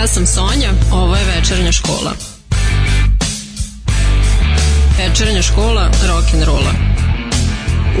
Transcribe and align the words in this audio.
ja 0.00 0.06
sam 0.06 0.26
Sonja, 0.26 0.70
ovo 0.92 1.16
je 1.16 1.24
večernja 1.24 1.72
škola. 1.72 2.12
Večernja 4.98 5.42
škola 5.42 5.90
rock'n'rolla. 6.08 6.72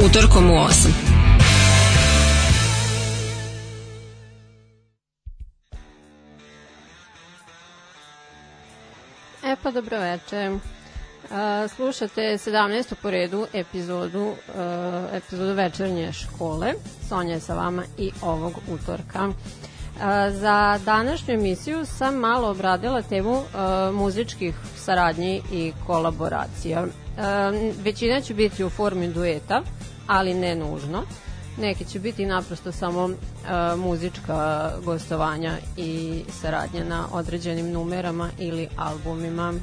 Utorkom 0.04 0.50
u 0.50 0.54
8. 0.54 0.88
E 9.44 9.56
pa 9.62 9.70
dobro 9.70 9.98
večer. 9.98 10.52
Uh, 10.52 10.58
slušate 11.76 12.20
17. 12.20 12.94
po 13.02 13.10
redu 13.10 13.46
epizodu, 13.52 14.22
uh, 14.22 14.34
epizodu 15.12 15.52
večernje 15.54 16.12
škole. 16.12 16.74
Sonja 17.08 17.34
je 17.34 17.40
sa 17.40 17.54
vama 17.54 17.82
i 17.98 18.10
ovog 18.22 18.54
utorka. 18.68 19.28
Uh, 19.28 19.34
za 20.30 20.78
današnju 20.84 21.34
emisiju 21.34 21.86
sam 21.86 22.14
malo 22.14 22.50
obradila 22.50 23.02
temu 23.02 23.32
uh, 23.32 23.44
muzičkih 23.94 24.54
saradnji 24.76 25.42
i 25.52 25.72
kolaboracija. 25.86 26.82
Uh, 26.82 26.86
većina 27.84 28.20
će 28.20 28.34
biti 28.34 28.64
u 28.64 28.70
formi 28.70 29.08
dueta, 29.08 29.62
ali 30.06 30.34
ne 30.34 30.54
nužno. 30.54 31.02
Neke 31.58 31.84
će 31.84 31.98
biti 31.98 32.26
naprosto 32.26 32.72
samo 32.72 33.04
uh, 33.04 33.12
muzička 33.78 34.70
gostovanja 34.84 35.52
i 35.76 36.22
saradnja 36.40 36.84
na 36.84 37.04
određenim 37.12 37.72
numerama 37.72 38.28
ili 38.38 38.68
albumima. 38.76 39.54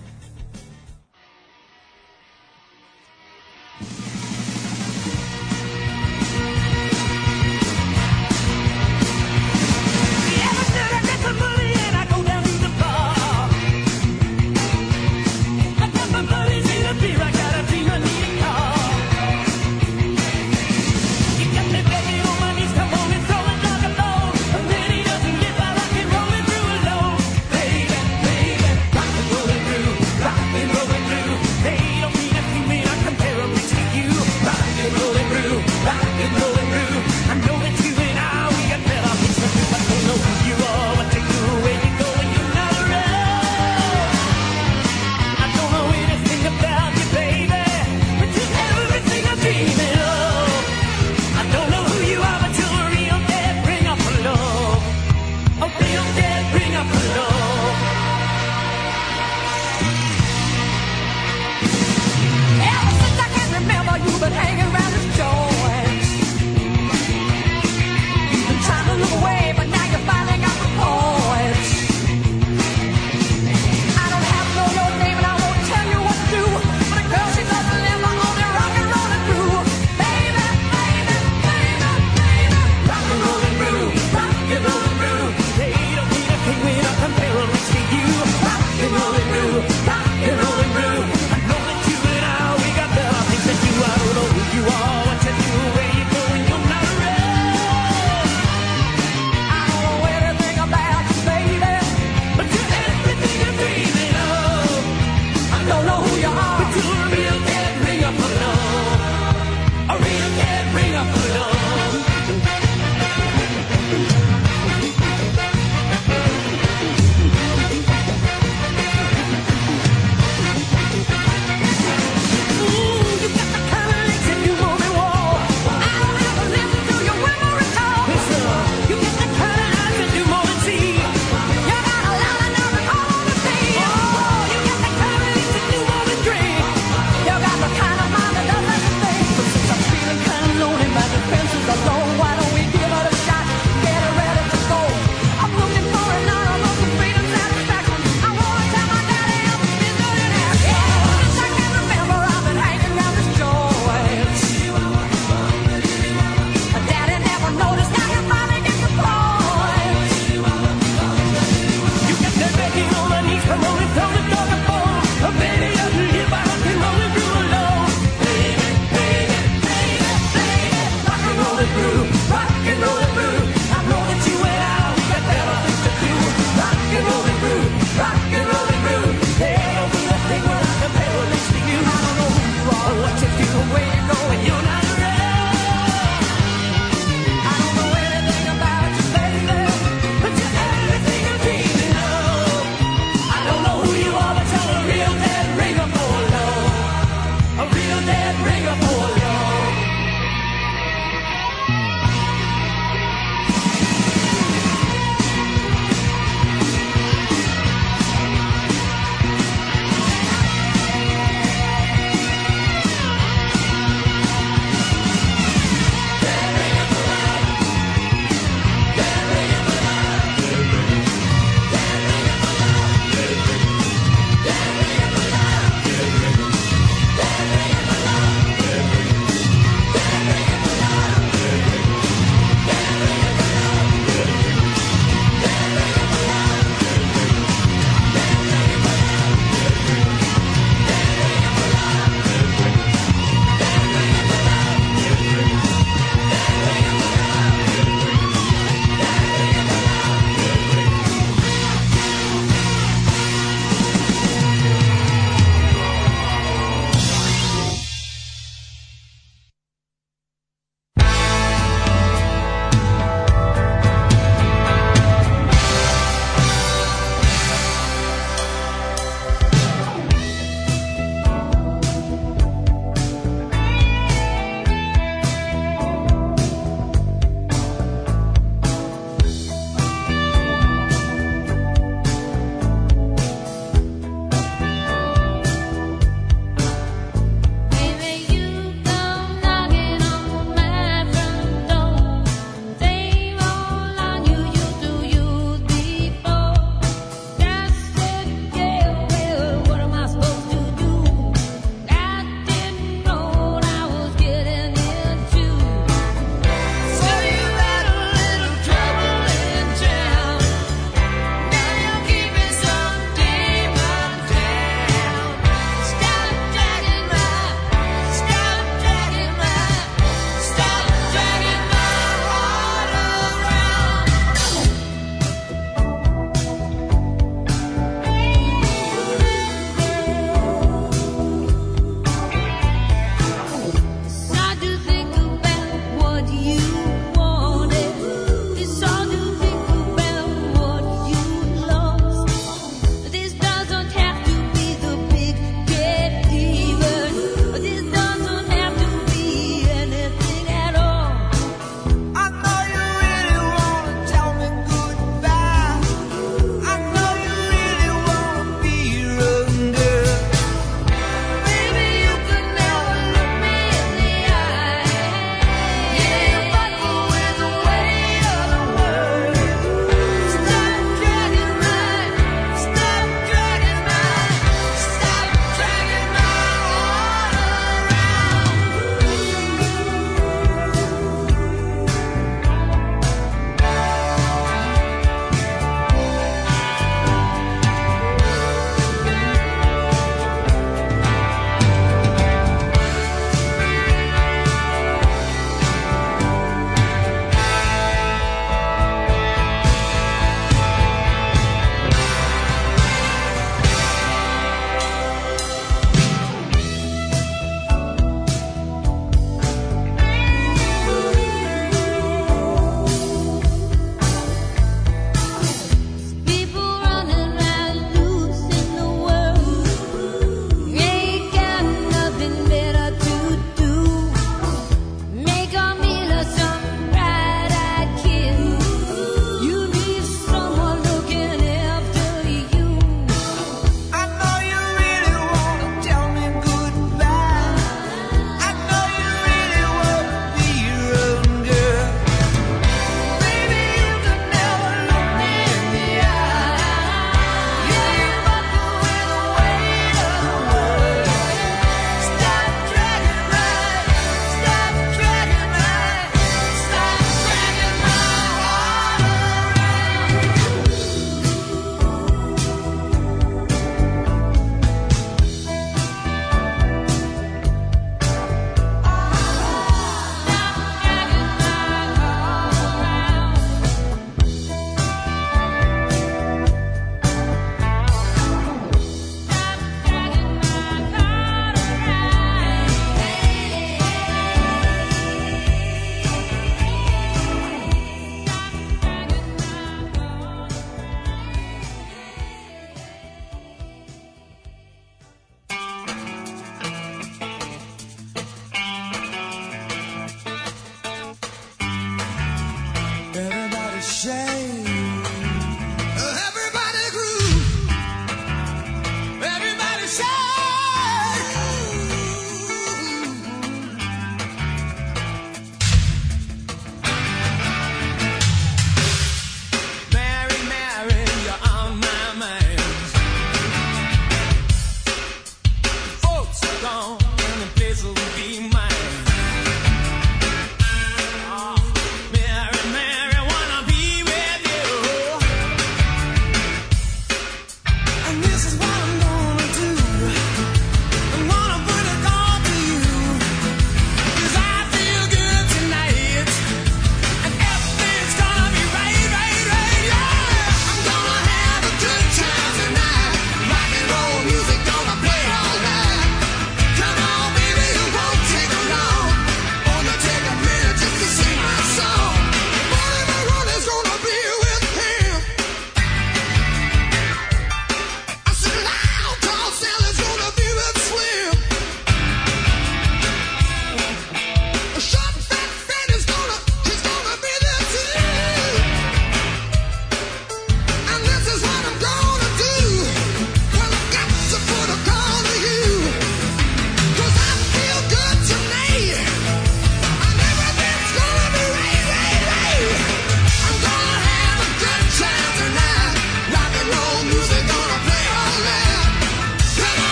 shame. 503.97 504.36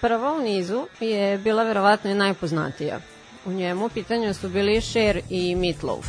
Prva 0.00 0.32
u 0.32 0.42
nizu 0.42 0.86
je 1.00 1.38
bila 1.38 1.62
verovatno 1.62 2.10
i 2.10 2.14
najpoznatija. 2.14 3.00
U 3.46 3.52
njemu 3.52 3.88
pitanju 3.88 4.34
su 4.34 4.48
bili 4.48 4.80
Cher 4.80 5.20
i 5.30 5.56
Meatloaf. 5.56 6.06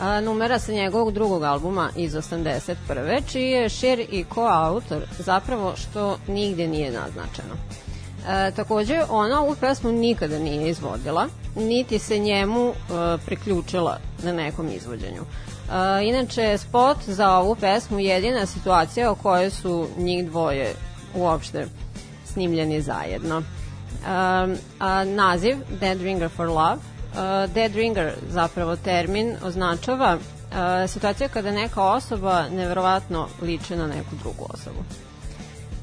A, 0.00 0.20
numera 0.20 0.58
sa 0.58 0.72
njegovog 0.72 1.12
drugog 1.12 1.42
albuma 1.42 1.90
iz 1.96 2.14
81. 2.14 3.22
čiji 3.32 3.50
je 3.50 3.68
Cher 3.68 4.00
i 4.10 4.24
koautor 4.24 5.02
zapravo 5.18 5.76
što 5.76 6.18
nigde 6.26 6.66
nije 6.66 6.92
naznačeno. 6.92 7.54
E, 8.28 8.50
takođe, 8.50 9.00
ona 9.10 9.42
ovu 9.42 9.56
pesmu 9.60 9.92
nikada 9.92 10.38
nije 10.38 10.70
izvodila, 10.70 11.26
niti 11.56 11.98
se 11.98 12.18
njemu 12.18 12.68
e, 12.68 12.74
priključila 13.26 13.98
na 14.22 14.32
nekom 14.32 14.68
izvođenju. 14.72 15.22
E, 15.22 16.04
inače, 16.04 16.58
spot 16.58 16.98
za 17.06 17.30
ovu 17.30 17.54
pesmu 17.54 17.98
jedina 17.98 18.46
situacija 18.46 19.10
o 19.10 19.14
kojoj 19.14 19.50
su 19.50 19.88
njih 19.96 20.26
dvoje 20.30 20.74
uopšte 21.14 21.66
snimljeni 22.38 22.80
zajedno. 22.82 23.36
Um, 23.36 24.56
a 24.78 25.04
naziv 25.04 25.56
Dead 25.80 26.00
Ringer 26.02 26.28
for 26.28 26.46
Love 26.46 26.76
uh, 26.76 27.54
Dead 27.54 27.74
Ringer 27.74 28.12
zapravo 28.30 28.76
termin 28.76 29.36
označava 29.42 30.16
uh, 30.16 30.90
situacija 30.90 31.28
kada 31.28 31.50
neka 31.50 31.82
osoba 31.82 32.48
neverovatno 32.48 33.28
liči 33.42 33.76
na 33.76 33.86
neku 33.86 34.16
drugu 34.22 34.46
osobu. 34.50 34.84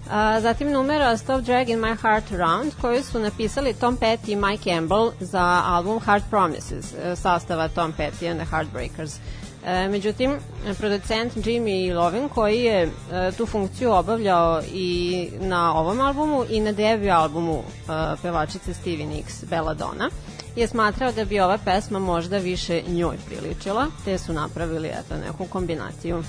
A, 0.10 0.42
zatim 0.42 0.72
numera 0.72 1.18
Stop 1.18 1.42
Dragging 1.42 1.82
My 1.82 1.96
Heart 2.02 2.32
Around 2.32 2.72
koju 2.82 3.04
su 3.04 3.20
napisali 3.20 3.74
Tom 3.74 3.98
Petty 3.98 4.32
i 4.32 4.36
Mike 4.36 4.64
Campbell 4.64 5.12
za 5.20 5.62
album 5.66 6.00
Heart 6.00 6.24
Promises 6.30 6.94
sastava 7.16 7.68
Tom 7.68 7.94
Petty 7.94 8.32
and 8.32 8.40
the 8.40 8.56
Heartbreakers. 8.56 9.18
E, 9.66 9.88
međutim, 9.88 10.38
producent 10.78 11.34
Jimmy 11.36 11.96
Lovin 11.96 12.30
koji 12.30 12.64
je 12.64 12.84
e, 12.84 12.90
tu 13.38 13.46
funkciju 13.46 13.92
obavljao 13.92 14.62
i 14.74 15.30
na 15.40 15.80
ovom 15.80 16.02
albumu 16.02 16.46
i 16.50 16.60
na 16.60 16.72
debut 16.72 17.10
albumu 17.10 17.60
e, 17.60 17.92
pevačice 18.22 18.74
Stevie 18.74 19.06
Nicks 19.06 19.44
Belladonna 19.44 20.10
je 20.56 20.68
smatrao 20.68 21.12
da 21.12 21.26
bi 21.26 21.40
ova 21.40 21.58
pesma 21.58 22.00
možda 22.00 22.38
više 22.38 22.82
njoj 22.88 23.18
priličila, 23.28 23.88
te 24.06 24.18
su 24.18 24.34
napravili 24.34 24.88
eto, 24.88 25.16
neku 25.26 25.46
kombinaciju. 25.46 26.24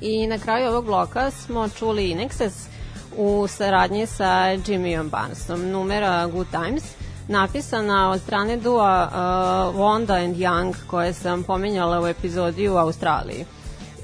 I 0.00 0.26
na 0.26 0.38
kraju 0.38 0.68
ovog 0.68 0.84
bloka 0.84 1.30
smo 1.30 1.68
čuli 1.68 2.14
Inexes 2.14 2.68
u 3.16 3.46
saradnji 3.48 4.06
sa 4.06 4.24
Jimmyom 4.66 5.10
Barnesom, 5.10 5.70
numera 5.70 6.26
Good 6.26 6.46
Times– 6.50 6.84
napisana 7.28 8.10
od 8.10 8.20
strane 8.20 8.56
dua 8.56 9.08
uh, 9.10 9.80
Wanda 9.80 10.24
and 10.24 10.36
Young 10.36 10.74
koje 10.86 11.12
sam 11.12 11.42
pominjala 11.42 12.00
u 12.00 12.06
epizodi 12.06 12.68
u 12.68 12.76
Australiji. 12.76 13.44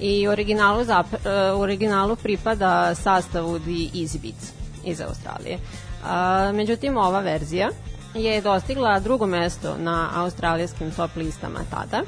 I 0.01 0.29
originalu, 0.29 0.85
zap, 0.85 1.07
uh, 1.07 1.61
originalu 1.61 2.17
pripada 2.17 2.95
sastavu 2.95 3.59
The 3.59 3.71
Easy 3.71 4.19
Beats 4.23 4.53
iz 4.85 5.01
Australije. 5.01 5.59
Uh, 6.03 6.55
međutim, 6.55 6.97
ova 6.97 7.21
verzija 7.21 7.69
je 8.15 8.41
dostigla 8.41 9.01
drugo 9.01 9.27
mesto 9.27 9.77
na 9.79 10.11
australijskim 10.15 10.91
top 10.91 11.17
listama 11.17 11.61
tada. 11.71 12.03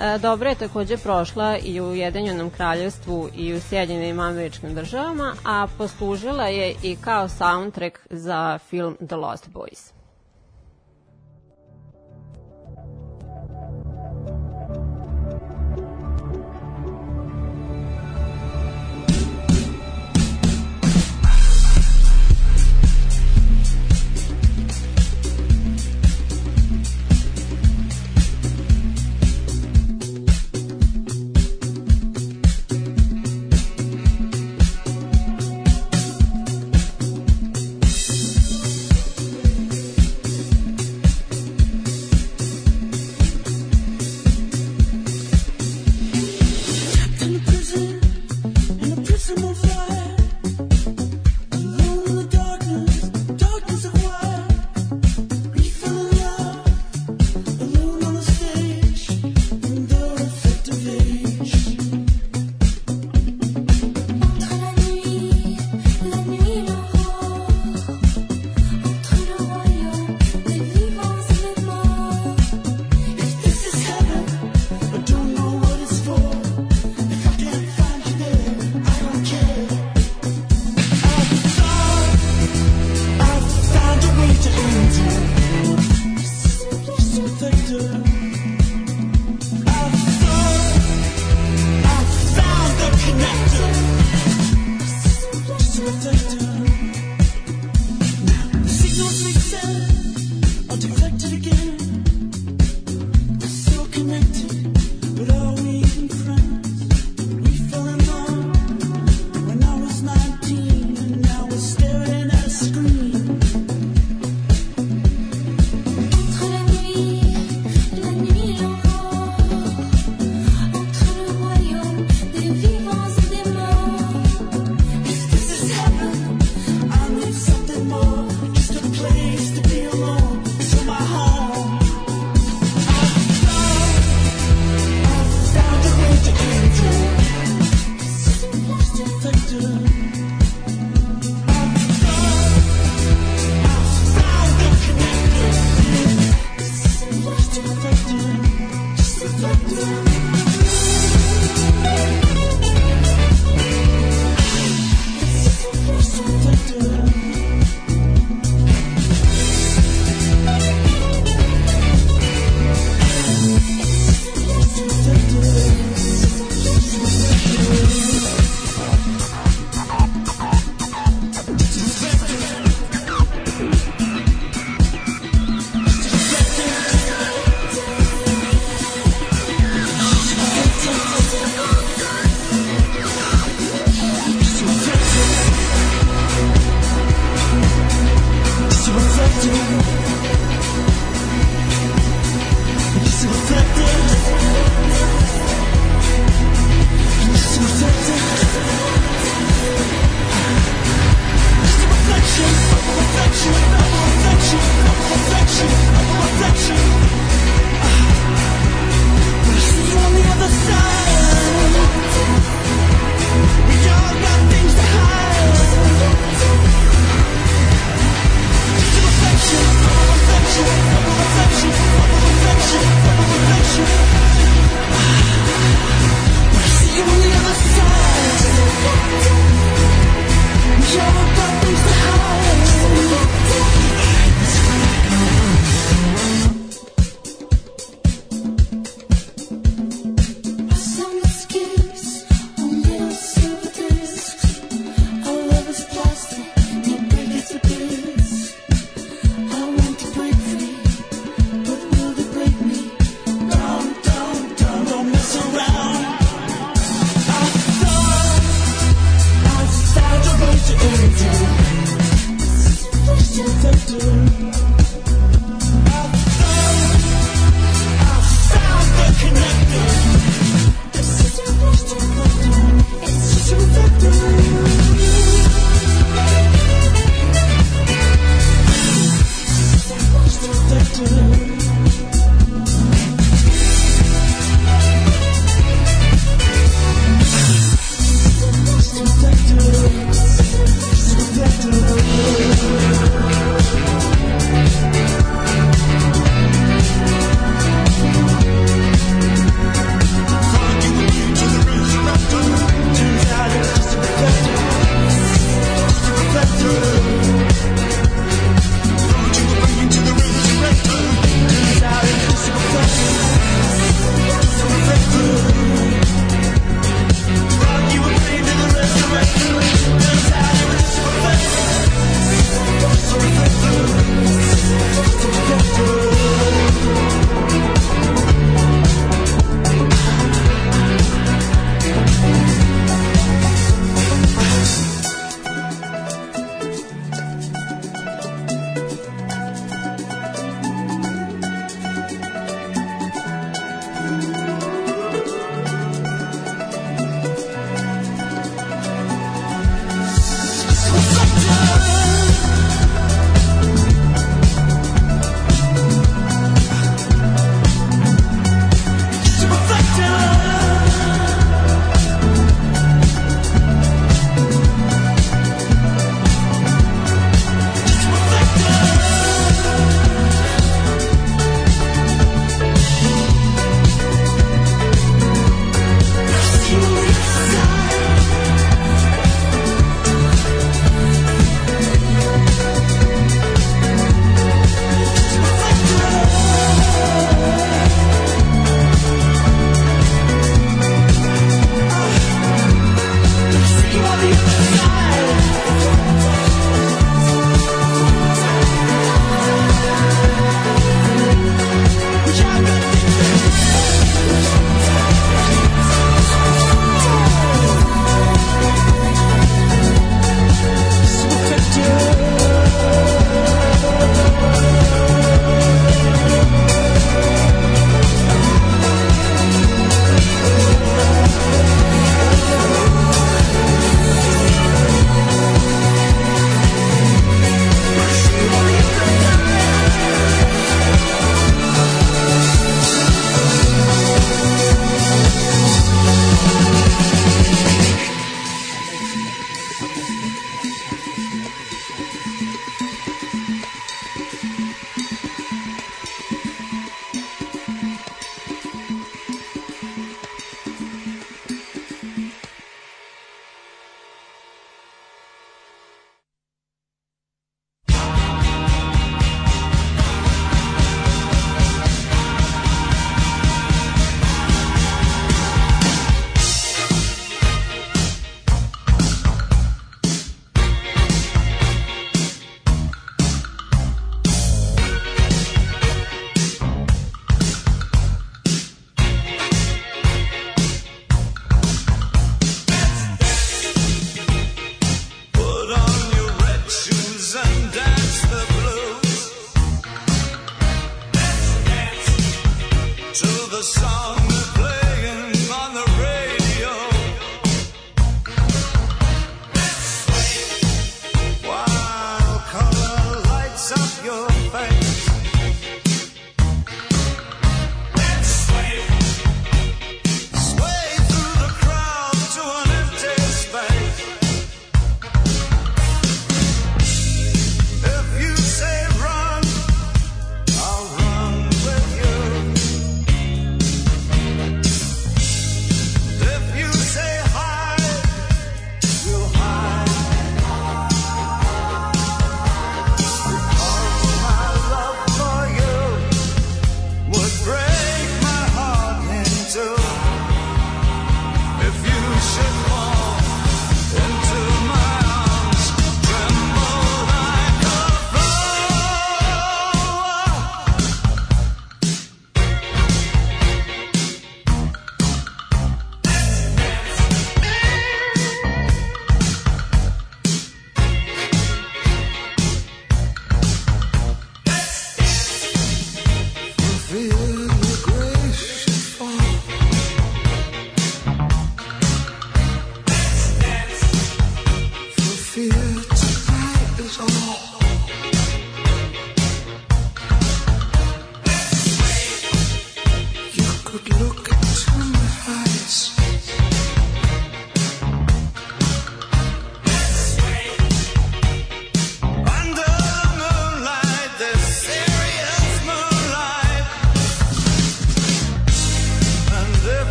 E, 0.00 0.18
dobro 0.18 0.48
je 0.48 0.54
takođe 0.54 0.96
prošla 0.96 1.58
i 1.58 1.80
u 1.80 1.84
Ujedinjenom 1.84 2.50
kraljevstvu 2.50 3.28
i 3.34 3.54
u 3.54 3.60
Sjedinjenim 3.60 4.20
američkim 4.20 4.74
državama, 4.74 5.34
a 5.44 5.66
poslužila 5.78 6.46
je 6.46 6.74
i 6.82 6.96
kao 6.96 7.28
soundtrack 7.28 7.98
za 8.10 8.58
film 8.58 8.96
The 9.06 9.16
Lost 9.16 9.48
Boys. 9.48 9.99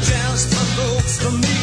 Just 0.00 0.54
for 0.54 0.66
folks 0.76 1.18
for 1.18 1.30
me. 1.32 1.57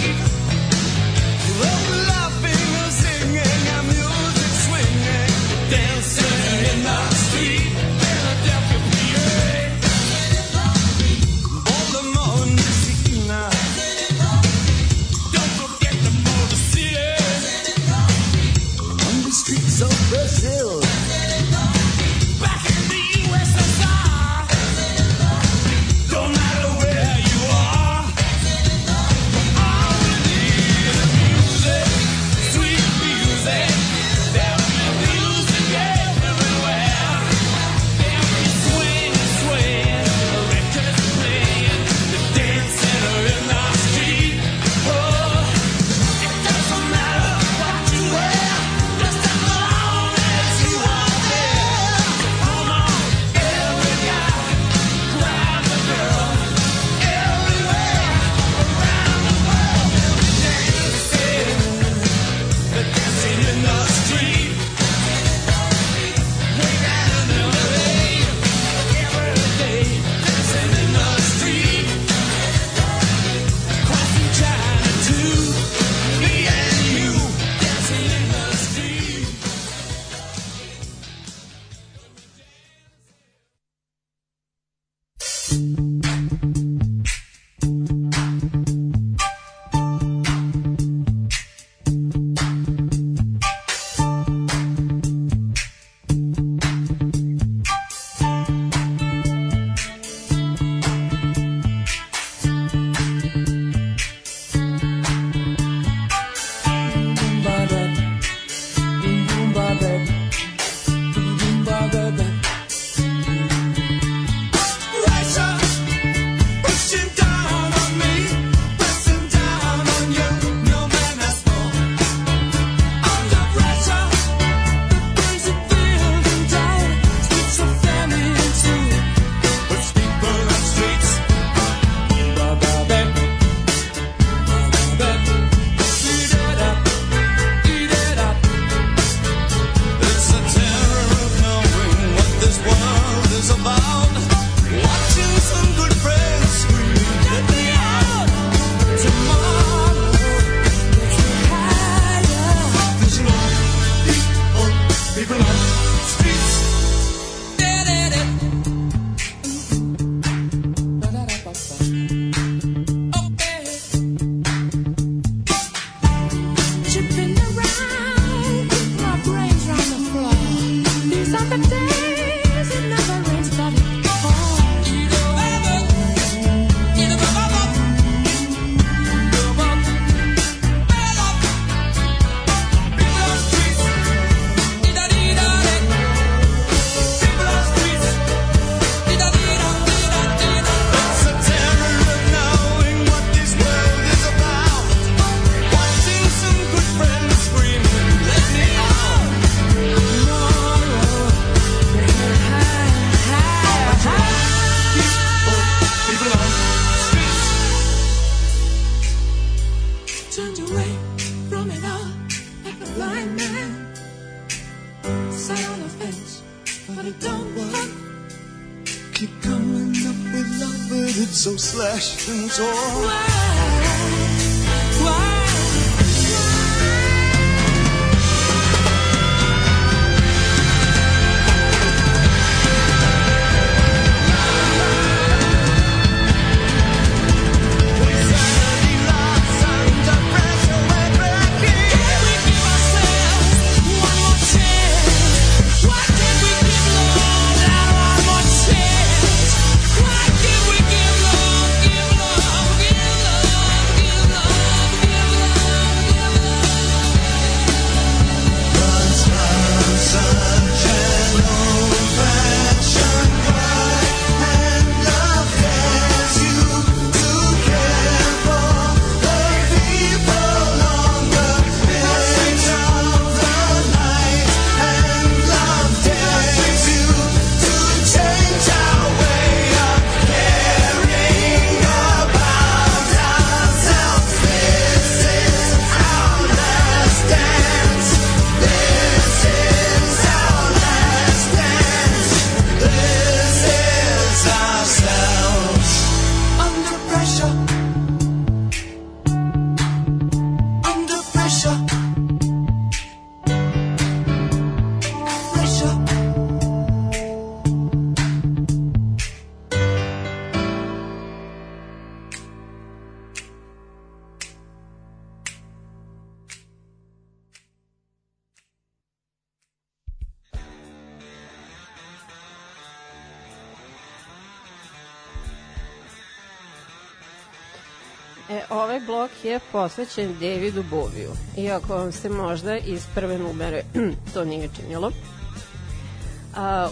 Je 329.46 329.60
posvećen 329.72 330.36
Davidu 330.40 330.84
Boviju. 330.90 331.32
Iako 331.58 331.96
vam 331.96 332.12
se 332.12 332.30
možda 332.30 332.78
iz 332.78 333.06
prve 333.16 333.38
numere 333.38 333.84
to 334.34 334.46
nije 334.46 334.70
činilo. 334.76 335.12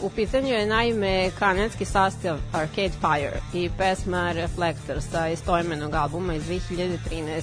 U 0.01 0.09
pitanju 0.09 0.47
je 0.47 0.65
naime 0.65 1.31
kanadski 1.39 1.85
sastav 1.85 2.37
Arcade 2.53 2.89
Fire 2.89 3.41
i 3.53 3.69
pesma 3.77 4.31
Reflector 4.31 5.01
sa 5.11 5.27
istoimenog 5.27 5.93
albuma 5.93 6.33
iz 6.33 6.43
2013. 6.43 7.41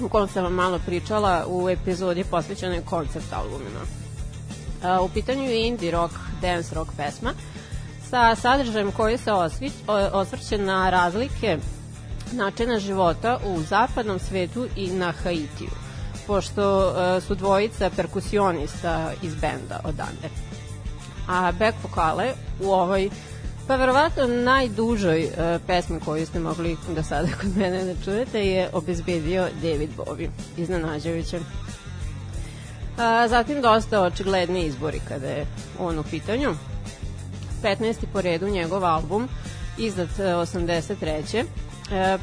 u 0.00 0.08
kojem 0.08 0.28
sam 0.28 0.44
vam 0.44 0.54
malo 0.54 0.80
pričala 0.86 1.44
u 1.48 1.70
epizodi 1.70 2.24
posvećenoj 2.24 2.82
koncept 2.84 3.32
albumima. 3.32 3.80
U 5.02 5.08
pitanju 5.08 5.42
je 5.42 5.66
indie 5.66 5.90
rock, 5.90 6.14
dance 6.40 6.74
rock 6.74 6.90
pesma 6.96 7.32
sa 8.10 8.34
sadržajem 8.34 8.92
koji 8.92 9.18
se 9.18 9.32
osvrće 10.12 10.58
na 10.58 10.90
razlike 10.90 11.58
načina 12.32 12.78
života 12.78 13.38
u 13.46 13.60
zapadnom 13.60 14.18
svetu 14.18 14.66
i 14.76 14.90
na 14.90 15.12
Haitiju, 15.12 15.70
pošto 16.26 16.88
uh, 16.88 17.22
su 17.22 17.34
dvojica 17.34 17.90
perkusionista 17.96 19.12
iz 19.22 19.34
benda 19.34 19.80
odande. 19.84 20.28
A 21.28 21.52
back 21.58 21.76
vokale 21.82 22.32
u 22.60 22.72
ovoj 22.72 23.10
Pa 23.66 23.76
verovatno 23.76 24.26
najdužoj 24.26 25.24
uh, 25.24 25.60
pesmi 25.66 26.00
koju 26.00 26.26
ste 26.26 26.40
mogli 26.40 26.76
da 26.94 27.02
sada 27.02 27.28
kod 27.40 27.56
mene 27.56 27.84
da 27.84 28.04
čujete 28.04 28.46
je 28.46 28.70
obezbedio 28.72 29.48
David 29.62 29.90
Bowie, 29.96 30.28
iznenađajuće. 30.56 31.40
A, 32.98 33.28
zatim 33.28 33.62
dosta 33.62 34.00
očigledni 34.00 34.66
izbori 34.66 35.00
kada 35.08 35.26
je 35.26 35.46
on 35.78 35.98
u 35.98 36.02
pitanju. 36.02 36.54
15. 37.62 37.94
po 38.12 38.20
redu 38.20 38.48
njegov 38.48 38.84
album 38.84 39.28
izdat 39.78 40.08
83. 40.18 41.44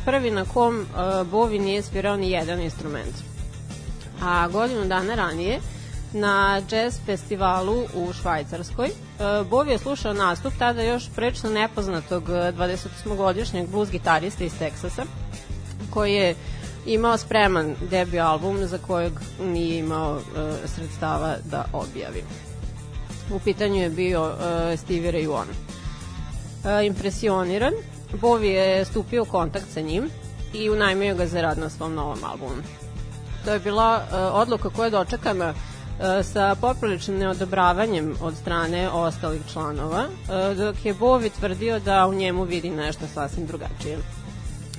Prvi 0.05 0.31
na 0.31 0.45
kom 0.45 0.85
Bovi 1.31 1.59
nije 1.59 1.81
svirao 1.81 2.17
ni 2.17 2.31
jedan 2.31 2.61
instrument. 2.61 3.15
A 4.21 4.47
godinu 4.47 4.85
dana 4.85 5.15
ranije 5.15 5.59
na 6.13 6.61
jazz 6.69 6.99
festivalu 7.05 7.85
u 7.93 8.13
Švajcarskoj. 8.13 8.89
Bovi 9.49 9.71
je 9.71 9.77
slušao 9.77 10.13
nastup 10.13 10.53
tada 10.59 10.81
još 10.81 11.09
prečno 11.15 11.49
nepoznatog 11.49 12.23
28-godišnjeg 12.29 13.67
blues 13.67 13.91
gitarista 13.91 14.43
iz 14.43 14.57
Teksasa, 14.59 15.03
koji 15.89 16.13
je 16.13 16.35
imao 16.85 17.17
spreman 17.17 17.75
debi 17.89 18.19
album 18.19 18.67
za 18.67 18.77
kojeg 18.77 19.13
nije 19.43 19.79
imao 19.79 20.15
uh, 20.15 20.21
sredstava 20.75 21.35
da 21.51 21.65
objavi. 21.73 22.23
U 23.33 23.39
pitanju 23.39 23.75
je 23.75 23.89
bio 23.89 24.23
uh, 24.23 24.79
Stevie 24.79 25.11
Ray 25.11 25.27
Vaughan. 25.27 25.47
Uh, 25.49 26.85
impresioniran, 26.85 27.73
Bovi 28.13 28.49
je 28.49 28.85
stupio 28.85 29.23
u 29.23 29.25
kontakt 29.25 29.65
sa 29.73 29.81
njim 29.81 30.09
i 30.53 30.69
unajmio 30.69 31.15
ga 31.15 31.27
za 31.27 31.41
rad 31.41 31.57
na 31.57 31.69
svom 31.69 31.93
novom 31.93 32.23
albumu. 32.23 32.61
To 33.45 33.53
je 33.53 33.59
bila 33.59 33.95
uh, 33.97 34.13
odluka 34.33 34.69
koja 34.69 34.85
je 34.85 34.91
dočekana 34.91 35.49
uh, 35.49 36.25
sa 36.25 36.55
popriličnim 36.61 37.17
neodobravanjem 37.17 38.15
od 38.21 38.35
strane 38.35 38.89
ostalih 38.89 39.41
članova, 39.53 40.05
uh, 40.07 40.57
dok 40.57 40.85
je 40.85 40.93
Bovi 40.93 41.29
tvrdio 41.29 41.79
da 41.79 42.07
u 42.07 42.13
njemu 42.13 42.43
vidi 42.43 42.69
nešto 42.69 43.07
sasvim 43.13 43.45
drugačije. 43.45 43.97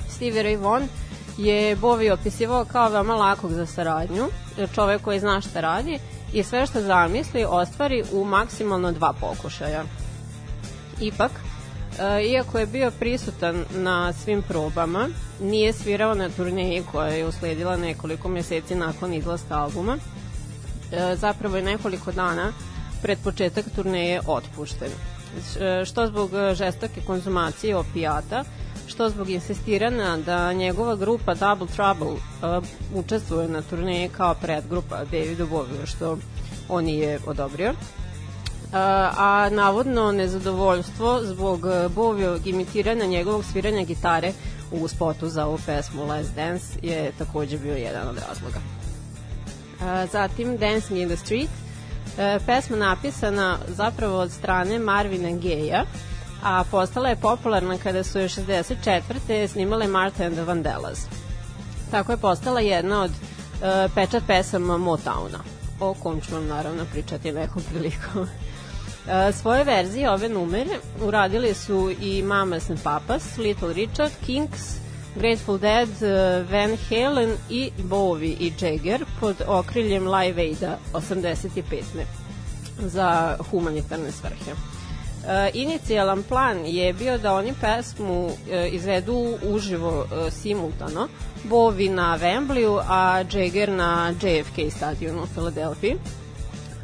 Stevie 0.09 0.43
Ray 0.45 0.63
Vaughan 0.63 0.89
je 1.39 1.77
Bovi 1.77 2.11
opisivao 2.11 2.65
kao 2.65 2.89
veoma 2.89 3.15
lakog 3.15 3.53
za 3.53 3.67
saradnju, 3.67 4.29
čovek 4.75 5.03
koji 5.03 5.21
zna 5.21 5.41
šta 5.41 5.61
radi 5.61 5.99
i 6.33 6.43
sve 6.43 6.67
što 6.67 6.81
zamisli 6.81 7.45
ostvari 7.49 8.05
u 8.13 8.25
maksimalno 8.25 8.93
dva 8.93 9.13
pokušaja. 9.13 9.85
Ipak, 11.01 11.31
e, 11.31 11.52
iako 12.25 12.59
je 12.59 12.67
bio 12.67 12.91
prisutan 12.91 13.65
na 13.75 14.13
svim 14.13 14.43
probama, 14.43 15.09
nije 15.41 15.73
svirao 15.73 16.15
na 16.15 16.29
turneji 16.29 16.83
koja 16.93 17.09
je 17.09 17.27
usledila 17.27 17.77
nekoliko 17.77 18.29
meseci 18.29 18.75
nakon 18.75 19.15
izlaska 19.15 19.55
albuma. 19.55 19.97
E, 20.93 21.17
zapravo 21.17 21.57
je 21.57 21.63
nekoliko 21.63 22.13
dana 22.13 22.53
pred 23.03 23.19
početak 23.25 23.65
turneje 23.77 24.21
otpušten. 24.27 24.91
E, 25.61 25.85
što 25.85 26.07
zbog 26.07 26.31
žestoke 26.55 27.01
konzumacije 27.07 27.77
opijata, 27.77 28.45
što 28.87 29.09
zbog 29.09 29.31
insistirana 29.31 30.17
da 30.17 30.53
njegova 30.53 30.97
grupa 30.97 31.35
Double 31.35 31.67
Trouble 31.67 32.17
učestvuje 32.95 33.49
na 33.49 33.63
turneji 33.63 34.09
kao 34.09 34.35
predgrupa 34.35 35.05
Davidu 35.05 35.47
Boviju, 35.47 35.87
što 35.87 36.19
on 36.69 36.85
nije 36.85 37.19
odobrio. 37.27 37.73
A 38.73 39.49
navodno 39.51 40.13
nezadovoljstvo 40.13 41.21
zbog 41.25 41.61
Bovijog 41.95 42.47
imitiranja 42.47 43.07
njegovog 43.07 43.45
sviranja 43.45 43.85
gitare 43.85 44.33
u 44.73 44.89
spotu 44.89 45.29
za 45.29 45.47
ovu 45.47 45.59
pesmu 45.67 46.07
Last 46.07 46.35
Dance 46.35 46.79
je 46.83 47.13
takođe 47.19 47.59
bio 47.59 47.75
jedan 47.75 48.09
od 48.09 48.19
razloga. 48.29 48.61
Zatim 50.13 50.57
Dancing 50.57 51.01
in 51.01 51.09
the 51.09 51.17
Street, 51.17 51.49
uh, 51.51 52.47
pesma 52.47 52.77
napisana 52.77 53.59
zapravo 53.69 54.19
od 54.19 54.31
strane 54.31 54.79
Marvina 54.79 55.31
Geja, 55.31 55.85
a 56.43 56.65
postala 56.71 57.09
je 57.09 57.17
popularna 57.17 57.79
kada 57.79 58.05
su 58.05 58.19
je 58.19 58.29
64. 58.29 59.49
snimale 59.49 59.87
Martha 59.87 60.25
and 60.25 60.35
the 60.35 60.45
Vandellas. 60.45 61.07
Tako 61.91 62.13
je 62.13 62.19
postala 62.19 62.61
jedna 62.61 63.03
od 63.03 63.11
uh, 63.11 63.93
pečat 63.95 64.23
pesama 64.27 64.79
Motowna, 64.79 65.39
o 65.81 65.95
kom 65.95 66.21
ću 66.21 66.35
vam 66.35 66.47
naravno 66.47 66.85
pričati 66.93 67.33
nekom 67.33 67.63
prilikom. 67.71 68.29
Uh, 69.07 69.35
svoje 69.35 69.65
verzije 69.65 70.11
ove 70.11 70.29
numere 70.29 70.79
uradili 71.03 71.55
su 71.55 71.91
i 72.01 72.23
Mamas 72.23 72.71
and 72.71 72.83
Papas, 72.83 73.37
Little 73.39 73.73
Richard, 73.73 74.13
Kinks, 74.27 74.61
Grateful 75.17 75.59
Dead, 75.59 75.89
uh, 75.89 76.51
Van 76.51 76.77
Halen 76.89 77.37
i 77.51 77.71
Bowie 77.79 78.37
i 78.41 78.53
Jagger 78.61 79.05
pod 79.21 79.37
okriljem 79.47 80.09
Live 80.09 80.43
Aida 80.43 80.79
85. 80.93 81.83
za 82.79 83.37
humanitarne 83.51 84.13
svrhe. 84.13 84.53
E, 85.29 85.51
inicijalan 85.55 86.23
plan 86.23 86.67
je 86.67 86.93
bio 86.93 87.19
da 87.19 87.35
oni 87.35 87.55
pesmu 87.61 88.31
e, 88.51 88.69
izvedu 88.69 89.39
uživo 89.43 90.05
e, 90.05 90.31
simultano, 90.31 91.09
Bovi 91.45 91.89
na 91.89 92.19
Wembleyu, 92.19 92.81
a 92.89 93.25
Jagger 93.33 93.73
na 93.73 94.15
JFK 94.23 94.77
stadionu 94.77 95.23
u 95.23 95.27
Filadelfiji. 95.27 95.97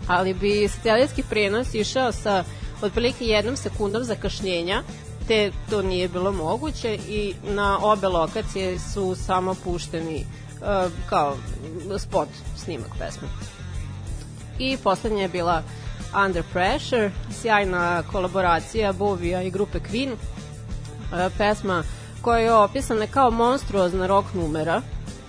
Ali 0.09 0.35
bi 0.35 0.69
satelitski 0.69 1.23
prenos 1.23 1.75
išao 1.75 2.13
sa 2.13 2.45
otprilike 2.83 3.25
jednom 3.25 3.57
sekundom 3.57 4.05
zakašnjenja, 4.05 4.83
te 5.29 5.53
to 5.71 5.83
nije 5.83 6.09
bilo 6.09 6.33
moguće 6.33 6.99
i 7.09 7.35
na 7.45 7.79
obe 7.83 8.09
lokacije 8.09 8.79
su 8.79 9.15
samo 9.15 9.55
pušteni 9.65 10.27
uh, 10.61 10.93
kao 11.09 11.37
spot 11.99 12.29
snimak 12.57 12.91
pesme. 12.99 13.29
I 14.59 14.77
poslednja 14.77 15.23
je 15.23 15.29
bila 15.29 15.59
uh, 15.59 15.89
Under 16.15 16.43
Pressure, 16.53 17.11
sjajna 17.31 18.03
kolaboracija 18.03 18.93
Bovija 18.93 19.43
i 19.43 19.51
grupe 19.51 19.79
Queen, 19.79 20.13
e, 20.13 21.31
pesma 21.39 21.83
koja 22.23 22.39
je 22.39 22.55
opisana 22.55 23.07
kao 23.07 23.31
monstruozna 23.31 24.07
rock 24.07 24.35
numera 24.35 24.83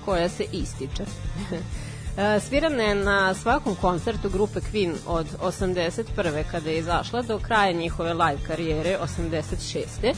koja 0.05 0.29
se 0.29 0.45
ističe. 0.51 1.03
E, 2.17 2.39
svirana 2.39 2.83
je 2.83 2.95
na 2.95 3.33
svakom 3.33 3.75
koncertu 3.75 4.29
grupe 4.29 4.59
Queen 4.59 4.95
od 5.07 5.27
81. 5.41 6.43
kada 6.51 6.69
je 6.69 6.77
izašla 6.77 7.21
do 7.21 7.39
kraja 7.39 7.71
njihove 7.71 8.13
live 8.13 8.39
karijere 8.47 8.97
86. 9.17 10.13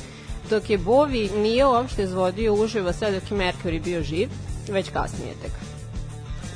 dok 0.50 0.70
je 0.70 0.78
Bovi 0.78 1.30
nije 1.36 1.66
uopšte 1.66 2.04
izvodio 2.04 2.54
uživo 2.54 2.94
sve 2.94 3.12
dok 3.12 3.32
je 3.32 3.38
Mercury 3.38 3.84
bio 3.84 4.04
živ, 4.04 4.30
već 4.70 4.90
kasnije 4.90 5.34
tek. 5.42 5.52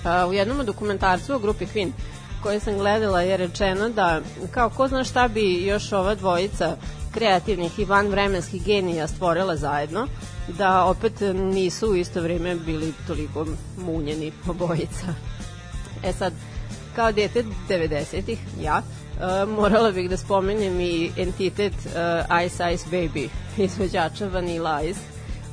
E, 0.06 0.26
u 0.26 0.34
jednom 0.34 0.66
dokumentarcu 0.66 1.36
o 1.36 1.40
grupi 1.40 1.66
Queen 1.66 1.92
koje 2.44 2.60
sam 2.60 2.78
gledala 2.78 3.22
je 3.22 3.38
rečeno 3.38 3.90
da 3.90 4.22
kao 4.52 4.70
ko 4.70 4.88
zna 4.88 5.04
šta 5.04 5.28
bi 5.28 5.66
još 5.66 5.92
ova 5.92 6.16
dvojica 6.16 6.78
kreativnih 7.12 7.80
i 7.80 7.86
vanvremenskih 7.86 8.66
genija 8.66 9.08
stvorila 9.08 9.56
zajedno, 9.56 10.08
da 10.48 10.86
opet 10.86 11.14
nisu 11.34 11.92
u 11.92 11.96
isto 11.96 12.22
vreme 12.22 12.56
bili 12.56 12.94
toliko 13.08 13.46
munjeni 13.78 14.32
obojica. 14.50 15.14
E 16.04 16.14
sad, 16.14 16.34
kao 16.96 17.12
dete 17.12 17.44
90-ih, 17.70 18.40
ja, 18.62 18.82
uh, 18.82 19.50
morala 19.50 19.92
bih 19.92 20.10
da 20.10 20.18
spomenem 20.18 20.80
i 20.80 21.12
entitet 21.18 21.74
uh, 21.74 22.46
Ice 22.46 22.74
Ice 22.74 22.86
Baby, 22.92 23.28
izvođača 23.58 24.28
Vanilla 24.28 24.82
Ice, 24.82 25.00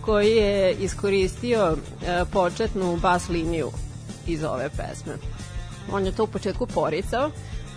koji 0.00 0.30
je 0.30 0.72
iskoristio 0.72 1.72
uh, 1.72 2.28
početnu 2.32 2.96
bas 2.96 3.28
liniju 3.28 3.70
iz 4.26 4.44
ove 4.44 4.68
pesme. 4.68 5.12
On 5.92 6.06
je 6.06 6.12
to 6.12 6.24
u 6.24 6.26
početku 6.26 6.66
poricao, 6.66 7.30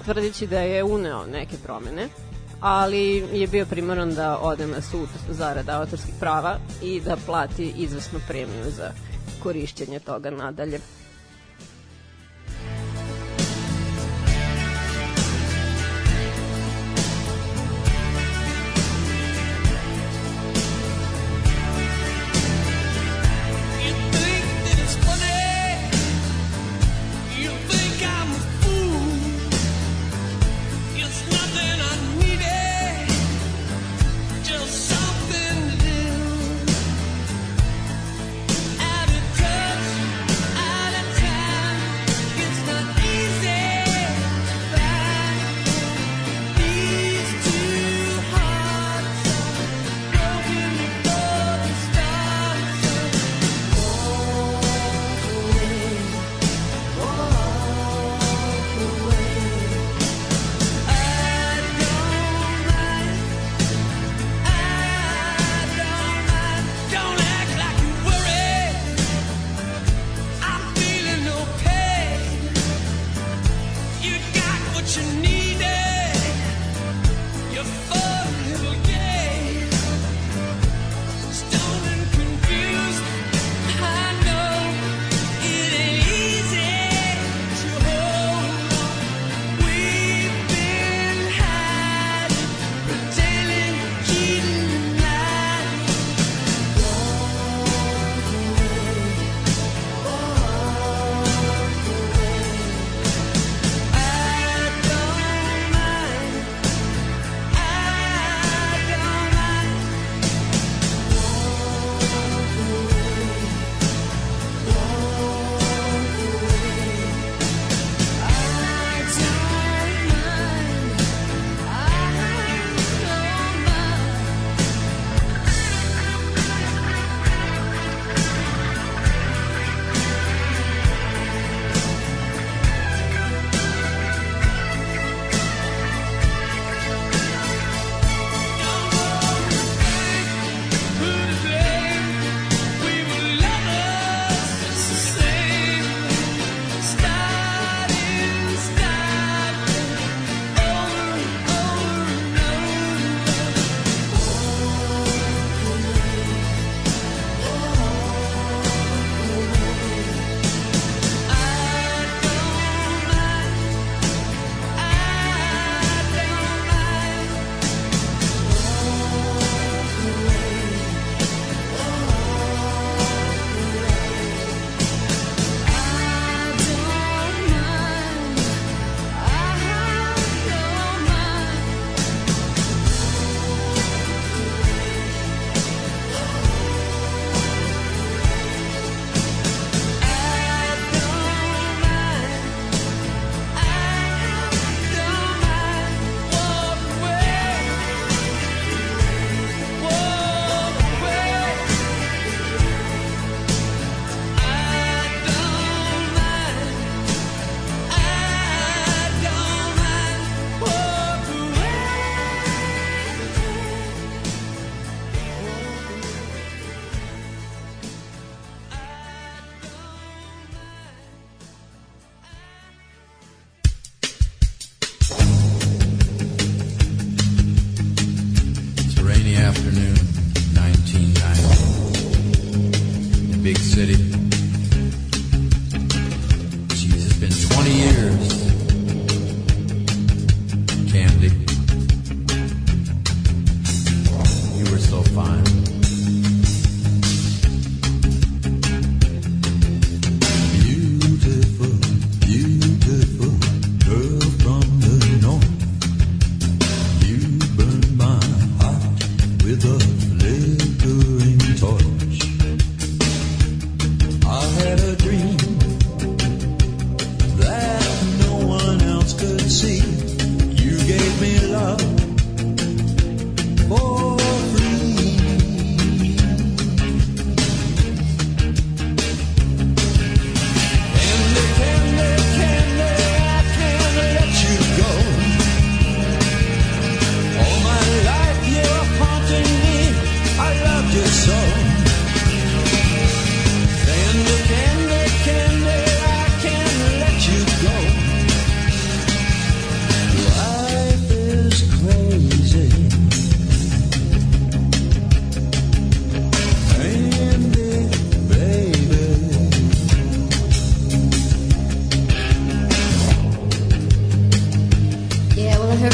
tvrdići 0.03 0.47
da 0.47 0.59
je 0.59 0.83
uneo 0.83 1.25
neke 1.25 1.57
promene, 1.63 2.07
ali 2.59 3.23
je 3.33 3.47
bio 3.47 3.65
primoran 3.65 4.13
da 4.13 4.39
ode 4.41 4.67
na 4.67 4.81
sud 4.81 5.09
zarad 5.29 5.69
autorskih 5.69 6.13
prava 6.19 6.57
i 6.81 7.01
da 7.01 7.17
plati 7.25 7.73
izvesnu 7.77 8.19
premiju 8.27 8.71
za 8.77 8.91
korišćenje 9.43 9.99
toga 9.99 10.29
nadalje. 10.29 10.79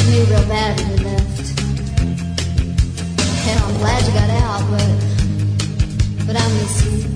always 0.01 0.17
knew 0.17 0.35
real 0.35 0.47
bad 0.47 0.79
when 0.79 0.89
you 0.91 1.03
left. 1.03 1.59
And 3.47 3.59
I'm 3.59 3.77
glad 3.77 4.05
you 4.05 4.13
got 4.13 4.29
out, 4.29 4.61
but 4.69 6.25
but 6.25 6.35
I 6.35 6.47
miss 6.53 6.85
you. 6.85 7.10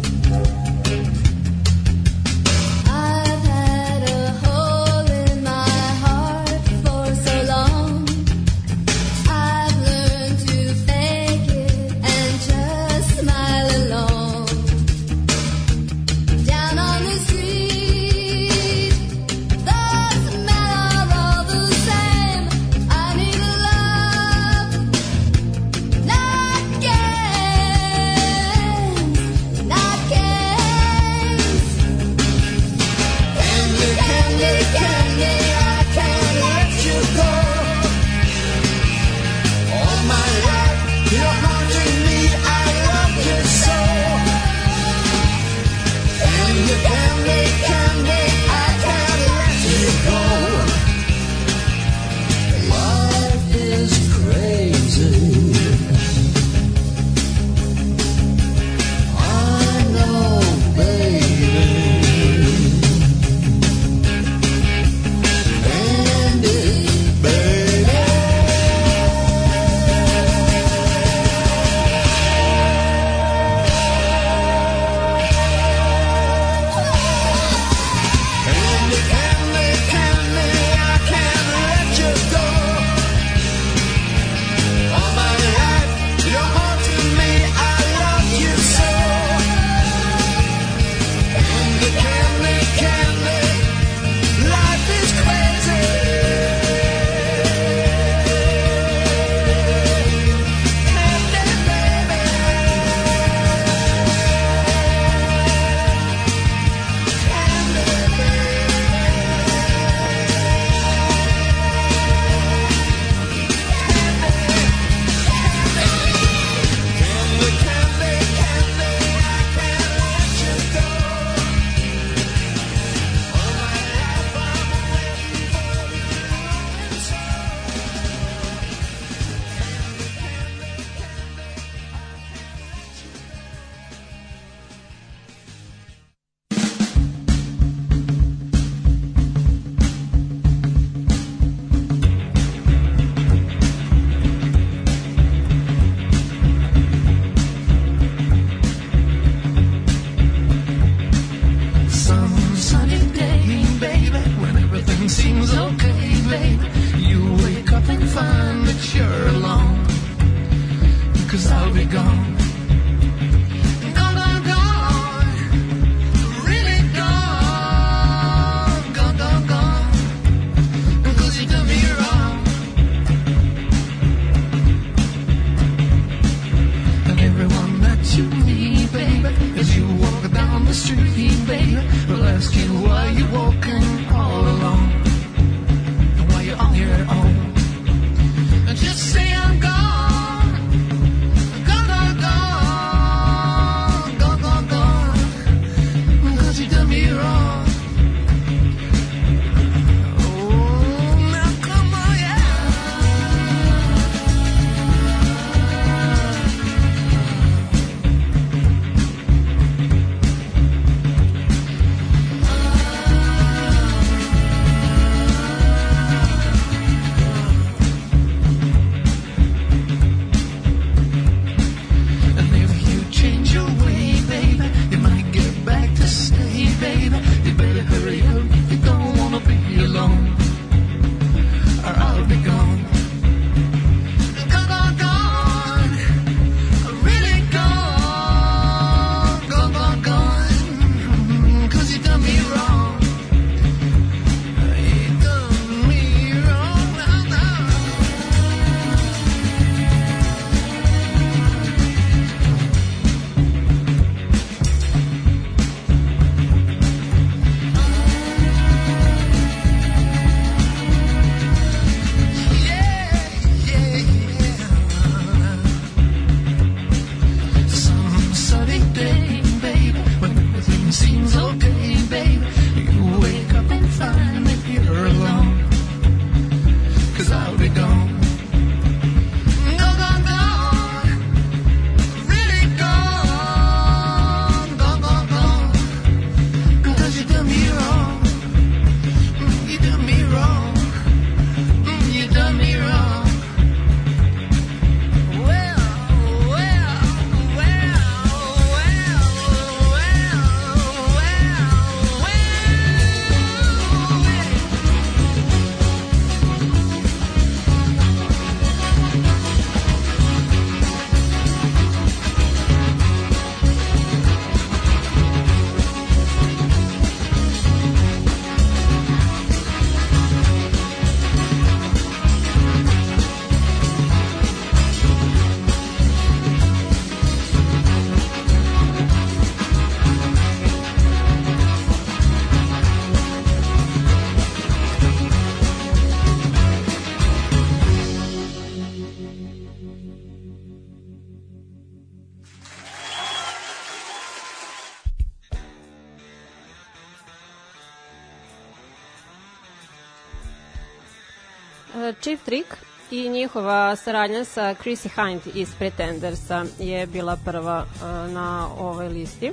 I 353.15 353.29
njihova 353.29 353.95
saradnja 353.95 354.45
sa 354.45 354.75
Chrissy 354.83 355.09
Hind 355.15 355.41
iz 355.55 355.69
Pretendersa 355.79 356.65
je 356.79 357.07
bila 357.07 357.37
prva 357.45 357.85
uh, 357.85 358.33
na 358.33 358.67
ovoj 358.79 359.09
listi. 359.09 359.51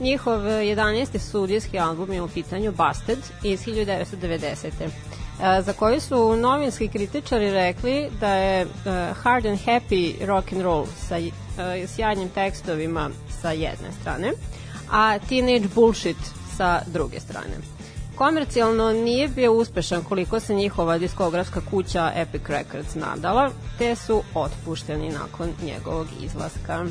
Njihov 0.00 0.40
11. 0.40 1.18
studijski 1.18 1.78
album 1.78 2.12
je 2.12 2.22
u 2.22 2.28
pitanju 2.28 2.72
Busted 2.72 3.18
iz 3.42 3.60
1990. 3.64 4.66
Uh, 4.84 5.64
za 5.64 5.72
koju 5.72 6.00
su 6.00 6.36
novinski 6.36 6.88
kritičari 6.88 7.50
rekli 7.50 8.10
da 8.20 8.34
je 8.34 8.64
uh, 8.64 9.16
hard 9.16 9.46
and 9.46 9.58
happy 9.66 10.26
rock 10.26 10.52
and 10.52 10.62
roll 10.62 10.86
sa 11.08 11.16
sjajnim 11.86 12.28
tekstovima 12.28 13.10
sa 13.42 13.50
jedne 13.50 13.88
strane, 14.00 14.32
a 14.90 15.18
teenage 15.18 15.68
bullshit 15.74 16.16
sa 16.56 16.80
druge 16.86 17.20
strane 17.20 17.79
komercijalno 18.20 18.92
nije 18.92 19.28
bio 19.28 19.52
uspešan 19.52 20.04
koliko 20.04 20.40
se 20.40 20.54
njihova 20.54 20.98
diskografska 20.98 21.60
kuća 21.70 22.12
Epic 22.16 22.42
Records 22.48 22.94
nadala, 22.94 23.50
te 23.78 23.96
su 23.96 24.22
otpušteni 24.34 25.08
nakon 25.08 25.48
njegovog 25.62 26.06
izlaska. 26.22 26.86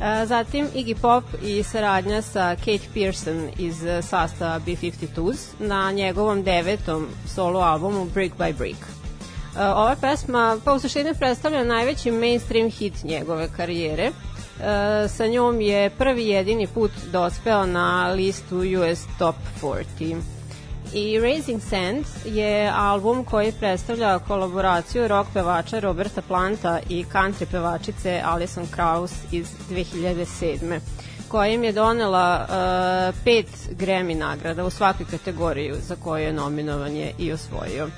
E, 0.00 0.26
Zatim 0.26 0.66
Iggy 0.74 0.96
Pop 1.00 1.24
i 1.42 1.62
saradnja 1.62 2.22
sa 2.22 2.56
Kate 2.56 2.88
Pearson 2.94 3.48
iz 3.58 3.76
sastava 4.02 4.58
B-52s 4.58 5.38
na 5.58 5.92
njegovom 5.92 6.42
devetom 6.42 7.06
solo 7.34 7.60
albumu 7.60 8.04
Brick 8.14 8.36
by 8.38 8.54
Brick. 8.58 8.80
E, 9.58 9.64
Ova 9.64 9.96
pesma 10.00 10.58
pa 10.64 10.72
u 10.72 10.80
suštini 10.80 11.14
predstavlja 11.18 11.64
najveći 11.64 12.10
mainstream 12.10 12.70
hit 12.70 13.04
njegove 13.04 13.48
karijere. 13.56 14.04
E, 14.04 14.12
Sa 15.08 15.26
njom 15.26 15.60
je 15.60 15.90
prvi 15.90 16.26
jedini 16.28 16.66
put 16.66 16.90
dospeo 17.12 17.66
na 17.66 18.08
listu 18.08 18.56
US 18.56 19.04
Top 19.18 19.36
40 19.62 20.35
i 20.94 21.20
Raising 21.20 21.62
Sand 21.62 22.04
je 22.24 22.72
album 22.76 23.24
koji 23.24 23.52
predstavlja 23.52 24.18
kolaboraciju 24.18 25.08
rock 25.08 25.30
pevača 25.34 25.78
Roberta 25.78 26.22
Planta 26.22 26.80
i 26.88 27.04
country 27.04 27.46
pevačice 27.50 28.22
Alison 28.24 28.66
Krauss 28.66 29.14
iz 29.32 29.46
2007 29.70 30.80
koja 31.28 31.48
im 31.48 31.64
je 31.64 31.72
donela 31.72 32.46
uh, 32.48 33.24
pet 33.24 33.46
Grammy 33.70 34.14
nagrada 34.14 34.64
u 34.64 34.70
svakoj 34.70 35.06
kategoriji 35.10 35.72
za 35.88 35.96
koju 35.96 36.24
je 36.24 36.32
nominovan 36.32 36.96
je 36.96 37.12
i 37.18 37.32
osvojio. 37.32 37.88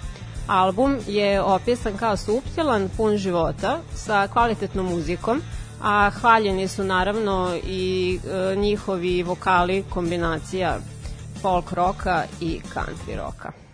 Album 0.47 0.97
je 1.07 1.41
opisan 1.43 1.97
kao 1.97 2.17
suptilan, 2.17 2.89
pun 2.97 3.17
života, 3.17 3.79
sa 3.95 4.29
kvalitetnom 4.29 4.87
muzikom, 4.87 5.43
a 5.83 6.11
hvaljeni 6.11 6.69
su 6.69 6.85
naravno 6.85 7.57
i 7.67 8.19
e, 8.25 8.57
njihovi 8.57 9.23
vokali 9.23 9.85
kombinacija 9.91 10.79
folk 11.43 11.73
roka 11.73 12.27
i 12.41 12.61
country 12.61 13.17
roka. 13.17 13.68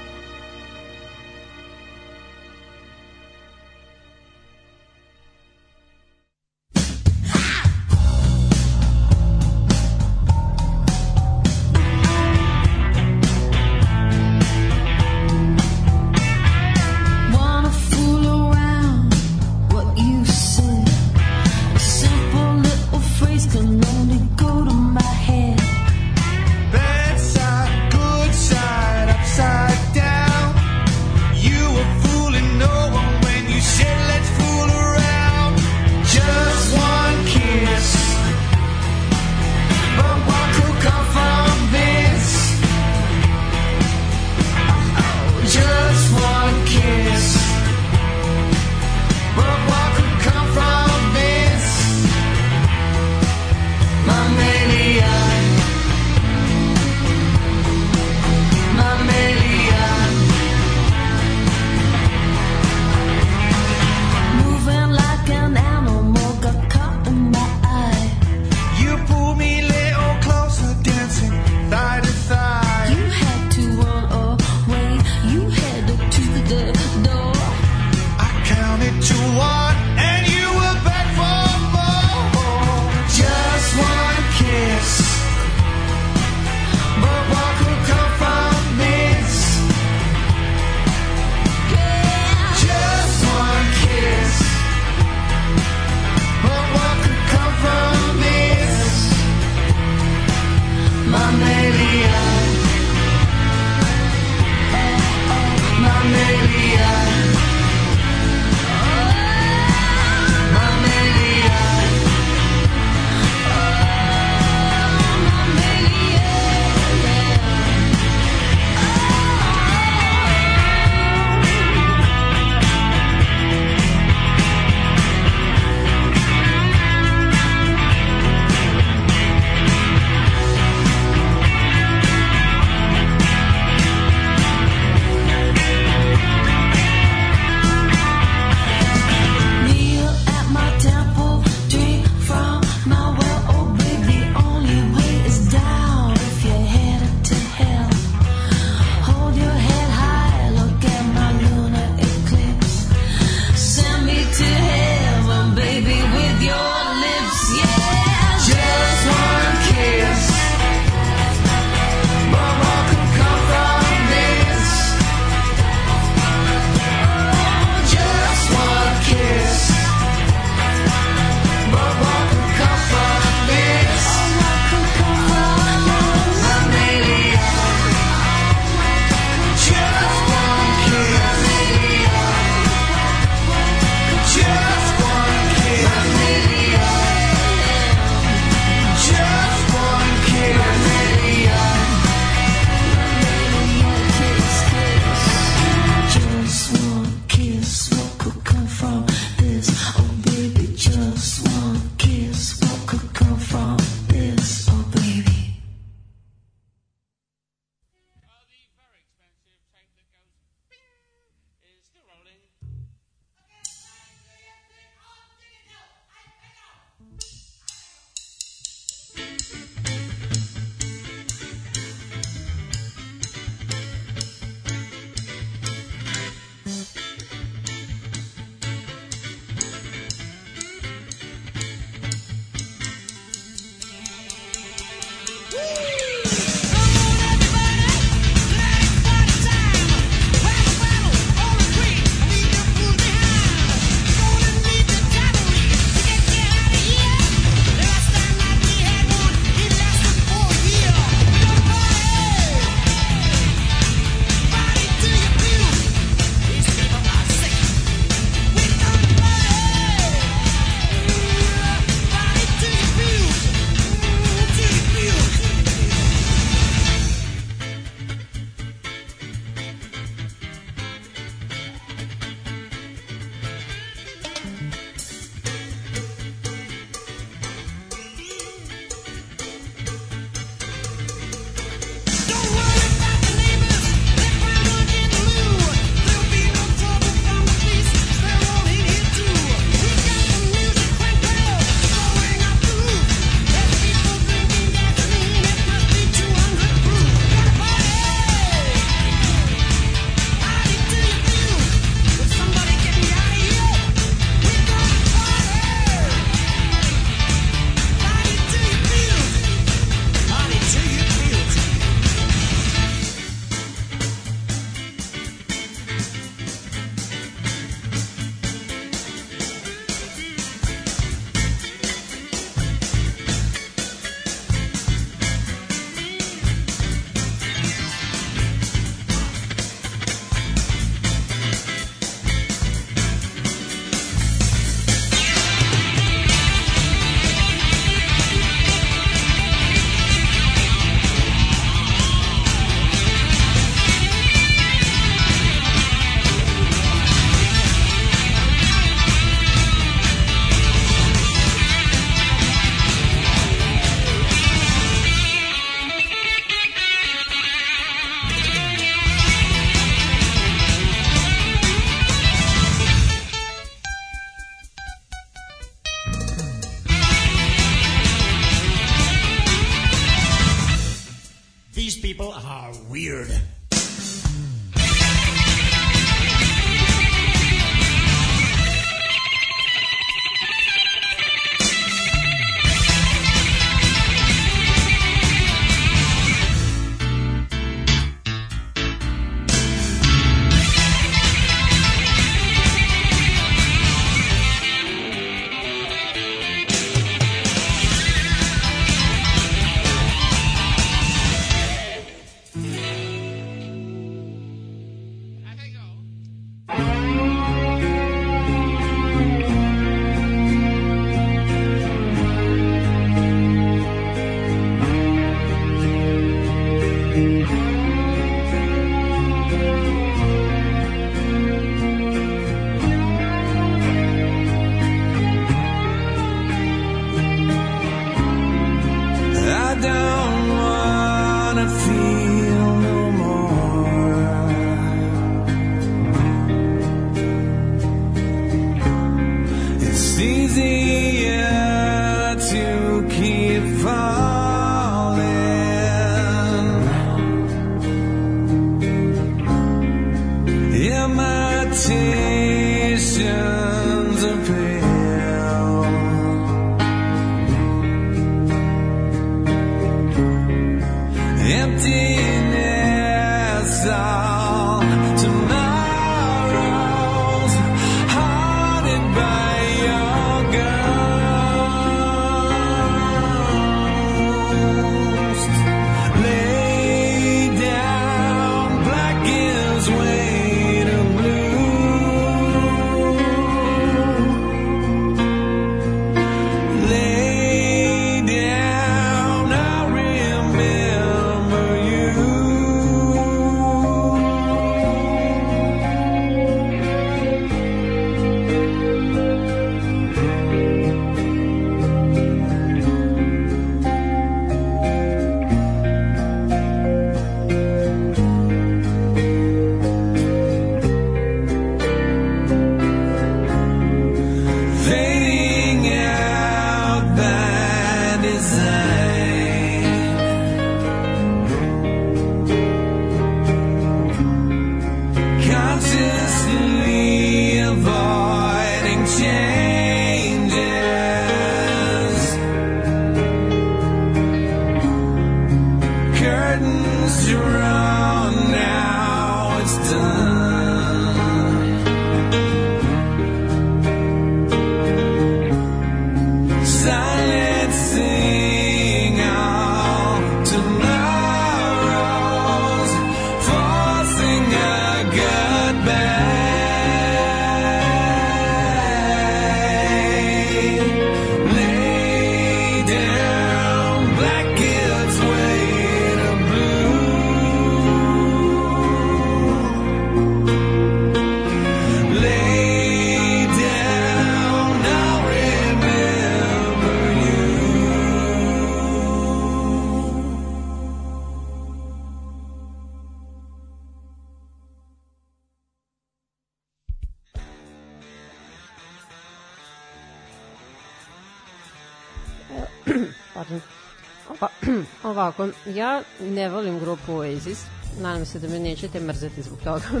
Ovako, 595.30 595.48
ja 595.66 596.02
ne 596.20 596.48
volim 596.48 596.80
grupu 596.80 597.12
Oasis, 597.12 597.62
nadam 598.00 598.24
se 598.24 598.38
da 598.38 598.48
me 598.48 598.58
nećete 598.58 599.00
mrzeti 599.00 599.42
zbog 599.42 599.58
toga. 599.58 599.86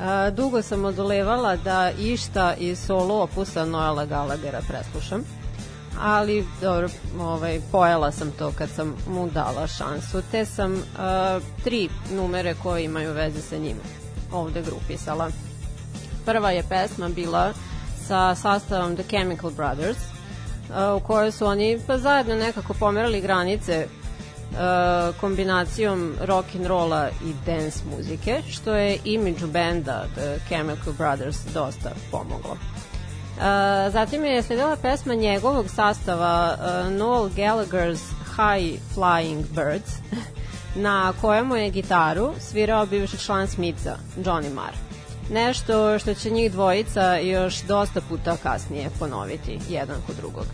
A, 0.00 0.30
dugo 0.30 0.62
sam 0.62 0.84
odolevala 0.84 1.56
da 1.56 1.90
išta 1.90 2.54
iz 2.54 2.78
solo 2.78 3.22
opusa 3.22 3.64
Noela 3.64 4.06
Gallaghera 4.06 4.60
preslušam, 4.68 5.24
ali 6.00 6.46
dobro, 6.60 6.88
ovaj, 7.20 7.60
pojela 7.72 8.12
sam 8.12 8.30
to 8.38 8.52
kad 8.58 8.70
sam 8.70 8.96
mu 9.08 9.30
dala 9.30 9.66
šansu, 9.66 10.22
te 10.30 10.44
sam 10.44 10.82
a, 10.98 11.40
tri 11.64 11.88
numere 12.10 12.54
koje 12.62 12.84
imaju 12.84 13.12
veze 13.12 13.40
sa 13.40 13.56
njim 13.56 13.76
ovde 14.32 14.62
grupisala. 14.62 15.30
Prva 16.24 16.50
je 16.50 16.62
pesma 16.68 17.08
bila 17.08 17.52
sa 18.08 18.34
sastavom 18.34 18.96
The 18.96 19.04
Chemical 19.08 19.50
Brothers, 19.50 19.98
u 20.96 21.00
kojoj 21.00 21.32
su 21.32 21.46
oni 21.46 21.80
pa 21.86 21.98
zajedno 21.98 22.34
nekako 22.34 22.74
pomerali 22.74 23.20
granice 23.20 23.86
a, 24.58 25.12
kombinacijom 25.20 26.14
rock 26.20 26.54
and 26.54 26.66
rolla 26.66 27.08
i 27.08 27.32
dance 27.46 27.78
muzike, 27.96 28.42
što 28.50 28.74
je 28.74 28.98
imidžu 29.04 29.46
benda 29.46 30.04
The 30.14 30.38
Chemical 30.48 30.92
Brothers 30.92 31.36
dosta 31.54 31.90
pomoglo. 32.10 32.56
A, 33.40 33.90
zatim 33.92 34.24
je 34.24 34.42
sledila 34.42 34.76
pesma 34.76 35.14
njegovog 35.14 35.68
sastava 35.68 36.56
a, 36.60 36.90
Noel 36.90 37.28
Gallagher's 37.28 38.02
High 38.36 38.80
Flying 38.94 39.44
Birds, 39.50 39.92
na 40.74 41.12
kojemu 41.20 41.56
je 41.56 41.70
gitaru 41.70 42.32
svirao 42.40 42.86
bivši 42.86 43.18
član 43.18 43.46
Smitha, 43.46 43.96
Johnny 44.16 44.54
Marr. 44.54 44.74
Nešto 45.30 45.98
što 45.98 46.14
će 46.14 46.30
njih 46.30 46.52
dvojica 46.52 47.16
još 47.16 47.62
dosta 47.62 48.00
puta 48.00 48.36
kasnije 48.42 48.90
ponoviti 48.98 49.58
jedan 49.68 49.96
kod 50.06 50.16
drugog. 50.16 50.46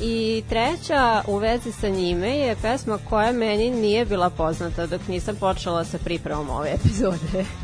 I 0.00 0.44
treća 0.48 1.22
u 1.26 1.36
vezi 1.36 1.72
sa 1.72 1.88
njime 1.88 2.38
je 2.38 2.56
pesma 2.62 2.98
koja 3.08 3.32
meni 3.32 3.70
nije 3.70 4.04
bila 4.04 4.30
poznata 4.30 4.86
dok 4.86 5.08
nisam 5.08 5.36
počela 5.36 5.84
sa 5.84 5.98
pripremom 5.98 6.50
ove 6.50 6.70
epizode. 6.74 7.44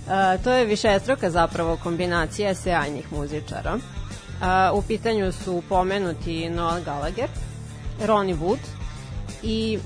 Uh, 0.00 0.44
to 0.44 0.52
je 0.52 0.64
višestruka 0.64 1.30
zapravo 1.30 1.76
kombinacija 1.76 2.54
sjajnih 2.54 3.12
muzičara. 3.12 3.74
Uh, 3.74 4.78
u 4.78 4.82
pitanju 4.82 5.32
su 5.32 5.62
pomenuti 5.68 6.50
Noel 6.50 6.84
Gallagher, 6.84 7.28
Ronnie 8.06 8.36
Wood 8.36 8.58
i 9.42 9.78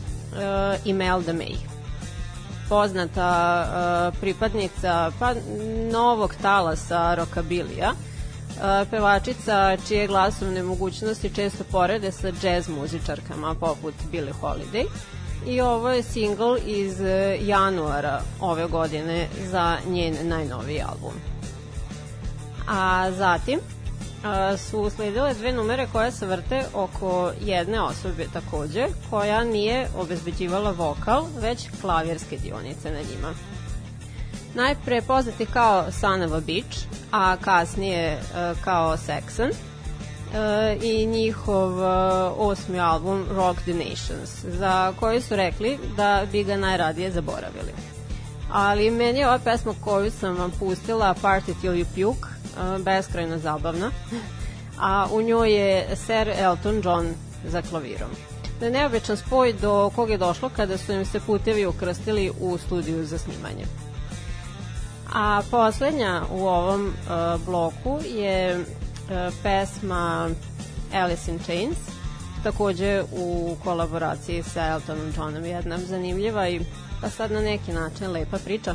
Imelda 0.85 1.33
May 1.33 1.57
poznata 2.69 3.65
uh, 4.13 4.21
pripadnica 4.21 5.11
pa 5.19 5.35
novog 5.93 6.35
talasa 6.43 7.15
rokabilija 7.15 7.91
uh, 7.91 8.14
pevačica 8.91 9.77
čije 9.89 10.07
glasovne 10.07 10.63
mogućnosti 10.63 11.35
često 11.35 11.65
porede 11.71 12.13
sa 12.13 12.33
jazz 12.43 12.69
muzičarkama 12.69 13.55
poput 13.55 13.95
Billie 14.11 14.33
Holiday 14.43 14.87
i 15.47 15.61
ovo 15.61 15.91
je 15.91 16.03
single 16.03 16.59
iz 16.67 17.01
uh, 17.01 17.47
januara 17.49 18.21
ove 18.41 18.67
godine 18.67 19.29
za 19.51 19.77
njen 19.87 20.17
najnoviji 20.23 20.83
album. 20.83 21.13
A 22.69 23.11
zatim 23.11 23.59
a, 24.25 24.57
su 24.57 24.81
usledile 24.81 25.35
dve 25.35 25.53
numere 25.53 25.87
koje 25.93 26.13
se 26.13 26.27
vrte 26.27 26.65
oko 26.75 27.33
jedne 27.41 27.81
osobe 27.81 28.27
takođe, 28.33 28.87
koja 29.11 29.45
nije 29.45 29.89
obezbeđivala 29.97 30.71
vokal, 30.71 31.27
već 31.41 31.69
klavirske 31.81 32.37
dionice 32.37 32.91
na 32.91 32.99
njima. 32.99 33.35
Najpre 34.55 35.03
poznati 35.03 35.47
kao 35.47 35.93
Son 35.93 36.23
of 36.23 36.33
a 36.33 36.41
Beach, 36.41 36.77
a 37.11 37.37
kasnije 37.37 38.21
a, 38.35 38.55
kao 38.65 38.97
Saxon, 38.97 39.51
e, 39.51 40.79
i 40.83 41.07
njihov 41.07 41.83
e, 41.83 41.87
osmi 42.39 42.81
album 42.81 43.27
Rock 43.31 43.61
the 43.61 43.75
Nations, 43.75 44.45
za 44.45 44.93
koji 45.01 45.21
su 45.21 45.37
rekli 45.37 45.79
da 45.97 46.27
bi 46.33 46.45
ga 46.45 46.57
najradije 46.57 47.11
zaboravili. 47.11 47.73
Ali 48.53 48.91
meni 48.91 49.19
je 49.19 49.29
ova 49.29 49.39
pesma 49.39 49.75
koju 49.85 50.11
sam 50.11 50.37
vam 50.37 50.51
pustila, 50.59 51.15
Party 51.23 51.61
Till 51.61 51.73
You 51.73 51.85
Puke, 51.85 52.29
e, 52.29 52.79
beskrajno 52.79 53.39
zabavna, 53.39 53.91
a 54.81 55.07
u 55.13 55.23
njoj 55.23 55.53
je 55.53 55.97
Sir 55.97 56.29
Elton 56.39 56.81
John 56.85 57.15
za 57.45 57.63
klavirom. 57.63 58.11
Da 58.61 58.67
je 58.67 58.73
neobičan 58.73 59.17
spoj 59.17 59.53
do 59.53 59.91
kog 59.97 60.11
je 60.11 60.19
došlo 60.19 60.51
kada 60.57 60.79
su 60.79 60.93
im 60.93 61.05
se 61.05 61.21
putevi 61.21 61.67
ukrstili 61.67 62.33
u 62.41 62.59
studiju 62.59 63.07
za 63.07 63.19
snimanje. 63.19 63.65
A 65.15 65.43
poslednja 65.51 66.23
u 66.31 66.47
ovom 66.47 66.87
uh, 66.87 67.45
bloku 67.47 67.99
je 68.05 68.59
uh, 68.59 68.65
pesma 69.43 70.29
Alice 70.95 71.31
in 71.31 71.39
Chains, 71.39 71.79
takođe 72.43 73.03
u 73.13 73.57
kolaboraciji 73.65 74.43
sa 74.43 74.67
Eltonom 74.67 75.13
Johnom, 75.17 75.45
jedna 75.45 75.79
zanimljiva 75.79 76.49
i 76.49 76.61
pa 77.01 77.11
sad 77.11 77.33
na 77.33 77.41
neki 77.41 77.73
način 77.73 78.11
lepa 78.11 78.39
priča. 78.45 78.75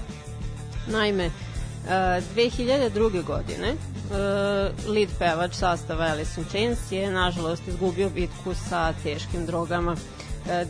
Naime, 0.88 1.26
uh, 1.26 1.32
2002. 2.36 3.24
godine 3.24 3.72
uh, 3.72 4.94
lead 4.94 5.10
pevač 5.20 5.54
sastava 5.54 6.06
Alice 6.06 6.42
in 6.42 6.48
Chains 6.48 6.92
je 6.92 7.12
nažalost 7.12 7.68
izgubio 7.68 8.10
bitku 8.10 8.54
sa 8.70 8.94
teškim 9.04 9.46
drogama 9.46 9.96
E, 9.96 10.19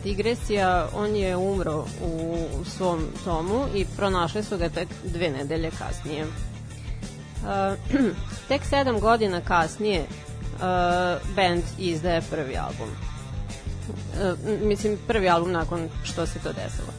digresija, 0.04 0.88
on 0.94 1.16
je 1.16 1.36
umro 1.36 1.84
u 2.02 2.46
svom 2.76 3.06
domu 3.24 3.66
i 3.74 3.86
pronašli 3.96 4.42
su 4.42 4.58
ga 4.58 4.68
tek 4.68 4.88
dve 5.04 5.30
nedelje 5.30 5.70
kasnije. 5.78 6.22
E, 6.22 7.76
tek 8.48 8.64
sedam 8.64 9.00
godina 9.00 9.40
kasnije 9.40 10.00
e, 10.00 10.06
band 11.36 11.62
izdaje 11.78 12.22
prvi 12.30 12.56
album. 12.56 12.88
Mislim, 14.62 14.98
prvi 15.06 15.28
album 15.28 15.52
nakon 15.52 15.88
što 16.04 16.26
se 16.26 16.38
to 16.38 16.52
desilo. 16.52 16.92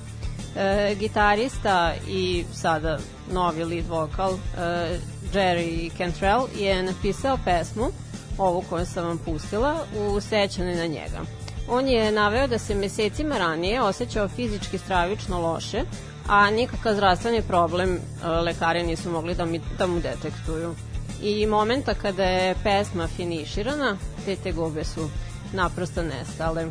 E, 0.55 0.95
gitarista 0.99 1.93
i 2.07 2.45
sada 2.53 2.97
novi 3.31 3.63
lead 3.63 3.87
vokal 3.87 4.33
e, 4.33 4.99
Jerry 5.33 5.97
Cantrell 5.97 6.47
je 6.57 6.83
napisao 6.83 7.37
pesmu, 7.45 7.91
ovu 8.37 8.63
koju 8.69 8.85
sam 8.85 9.07
vam 9.07 9.17
pustila, 9.17 9.85
u 9.97 10.21
sećanju 10.21 10.75
na 10.75 10.85
njega. 10.85 11.40
On 11.67 11.87
je 11.87 12.11
naveo 12.11 12.47
da 12.47 12.57
se 12.57 12.75
mesecima 12.75 13.37
ranije 13.37 13.81
osjećao 13.81 14.27
fizički 14.27 14.77
stravično 14.77 15.39
loše, 15.39 15.83
a 16.27 16.51
nikakav 16.51 16.93
zdravstveni 16.93 17.41
problem 17.41 17.95
e, 17.95 18.27
lekari 18.27 18.83
nisu 18.83 19.09
mogli 19.09 19.35
da, 19.35 19.45
mi, 19.45 19.61
da 19.77 19.87
mu 19.87 19.99
detektuju. 19.99 20.75
I 21.21 21.45
momenta 21.45 21.93
kada 21.93 22.23
je 22.23 22.55
pesma 22.63 23.07
finiširana, 23.07 23.97
te 24.25 24.35
tegobe 24.35 24.83
su 24.83 25.09
naprosto 25.53 26.03
nestale. 26.03 26.61
E, 26.61 26.69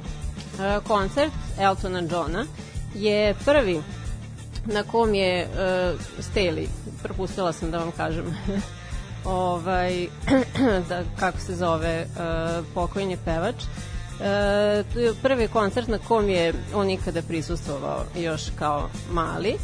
koncert 0.87 1.33
Eltona 1.59 2.03
Johna 2.11 2.47
je 2.95 3.35
prvi 3.45 3.83
na 4.67 4.83
kom 4.83 5.15
je 5.15 5.49
uh, 5.49 6.01
Staley, 6.19 6.67
propustila 7.03 7.53
sam 7.53 7.71
da 7.71 7.79
vam 7.79 7.93
kažem 7.97 8.37
ovaj, 9.25 10.07
da, 10.89 11.03
kako 11.19 11.39
se 11.39 11.57
zove 11.57 12.07
uh, 12.07 12.65
pokojni 12.75 13.17
pevač, 13.25 13.55
E, 14.23 15.15
prvi 15.23 15.49
koncert 15.49 15.89
na 15.89 15.99
kom 15.99 16.29
je 16.29 16.55
on 16.75 16.91
ikada 16.91 17.23
prisustvovao 17.23 18.05
još 18.17 18.43
kao 18.59 18.89
mali, 19.13 19.57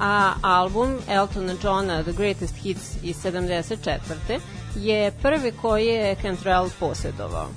a 0.00 0.32
album 0.42 0.98
Eltona 1.08 1.54
Johna 1.62 2.02
The 2.02 2.12
Greatest 2.12 2.54
Hits 2.56 2.96
iz 3.02 3.16
74. 3.24 4.40
je 4.76 5.12
prvi 5.22 5.52
koji 5.62 5.86
je 5.86 6.16
Cantrell 6.22 6.68
posjedovao. 6.80 7.48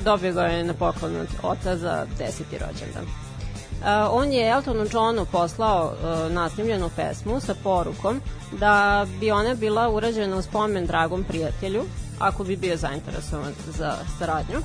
Dobio 0.00 0.32
ga 0.32 0.42
je 0.42 0.64
na 0.64 0.74
poklon 0.74 1.16
od 1.16 1.28
oca 1.42 1.76
za 1.76 2.06
deseti 2.18 2.58
rođendan. 2.58 3.04
Uh, 3.04 3.86
on 4.10 4.32
je 4.32 4.48
Eltonu 4.48 4.86
Johnu 4.92 5.26
poslao 5.32 5.86
uh, 5.86 6.32
nasnimljenu 6.32 6.90
pesmu 6.96 7.40
sa 7.40 7.54
porukom 7.62 8.20
da 8.60 9.06
bi 9.20 9.30
ona 9.30 9.54
bila 9.54 9.90
urađena 9.90 10.36
u 10.36 10.42
spomen 10.42 10.86
dragom 10.86 11.24
prijatelju 11.24 11.84
ako 12.18 12.44
bi 12.44 12.56
bio 12.56 12.76
zainteresovan 12.76 13.52
za 13.66 13.94
saradnju 14.18 14.58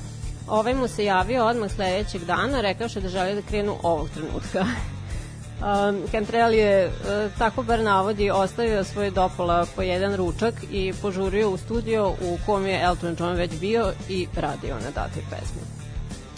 ovaj 0.48 0.74
mu 0.74 0.88
se 0.88 1.04
javio 1.04 1.44
odmah 1.44 1.70
sledećeg 1.70 2.24
dana, 2.24 2.60
rekavši 2.60 3.00
da 3.00 3.08
želi 3.08 3.34
da 3.34 3.42
krenu 3.42 3.76
ovog 3.82 4.08
trenutka. 4.10 4.66
Um, 5.62 6.02
Cantrell 6.10 6.54
je, 6.54 6.86
uh, 6.86 7.38
tako 7.38 7.62
bar 7.62 7.80
navodi, 7.80 8.30
ostavio 8.30 8.84
svoj 8.84 9.10
dopola 9.10 9.66
po 9.76 9.82
jedan 9.82 10.16
ručak 10.16 10.54
i 10.70 10.92
požurio 11.02 11.50
u 11.50 11.56
studio 11.56 12.08
u 12.08 12.38
kom 12.46 12.66
je 12.66 12.82
Elton 12.82 13.16
John 13.18 13.36
već 13.36 13.60
bio 13.60 13.92
i 14.08 14.26
radio 14.36 14.74
na 14.74 14.90
datoj 14.94 15.22
pesmi. 15.30 15.62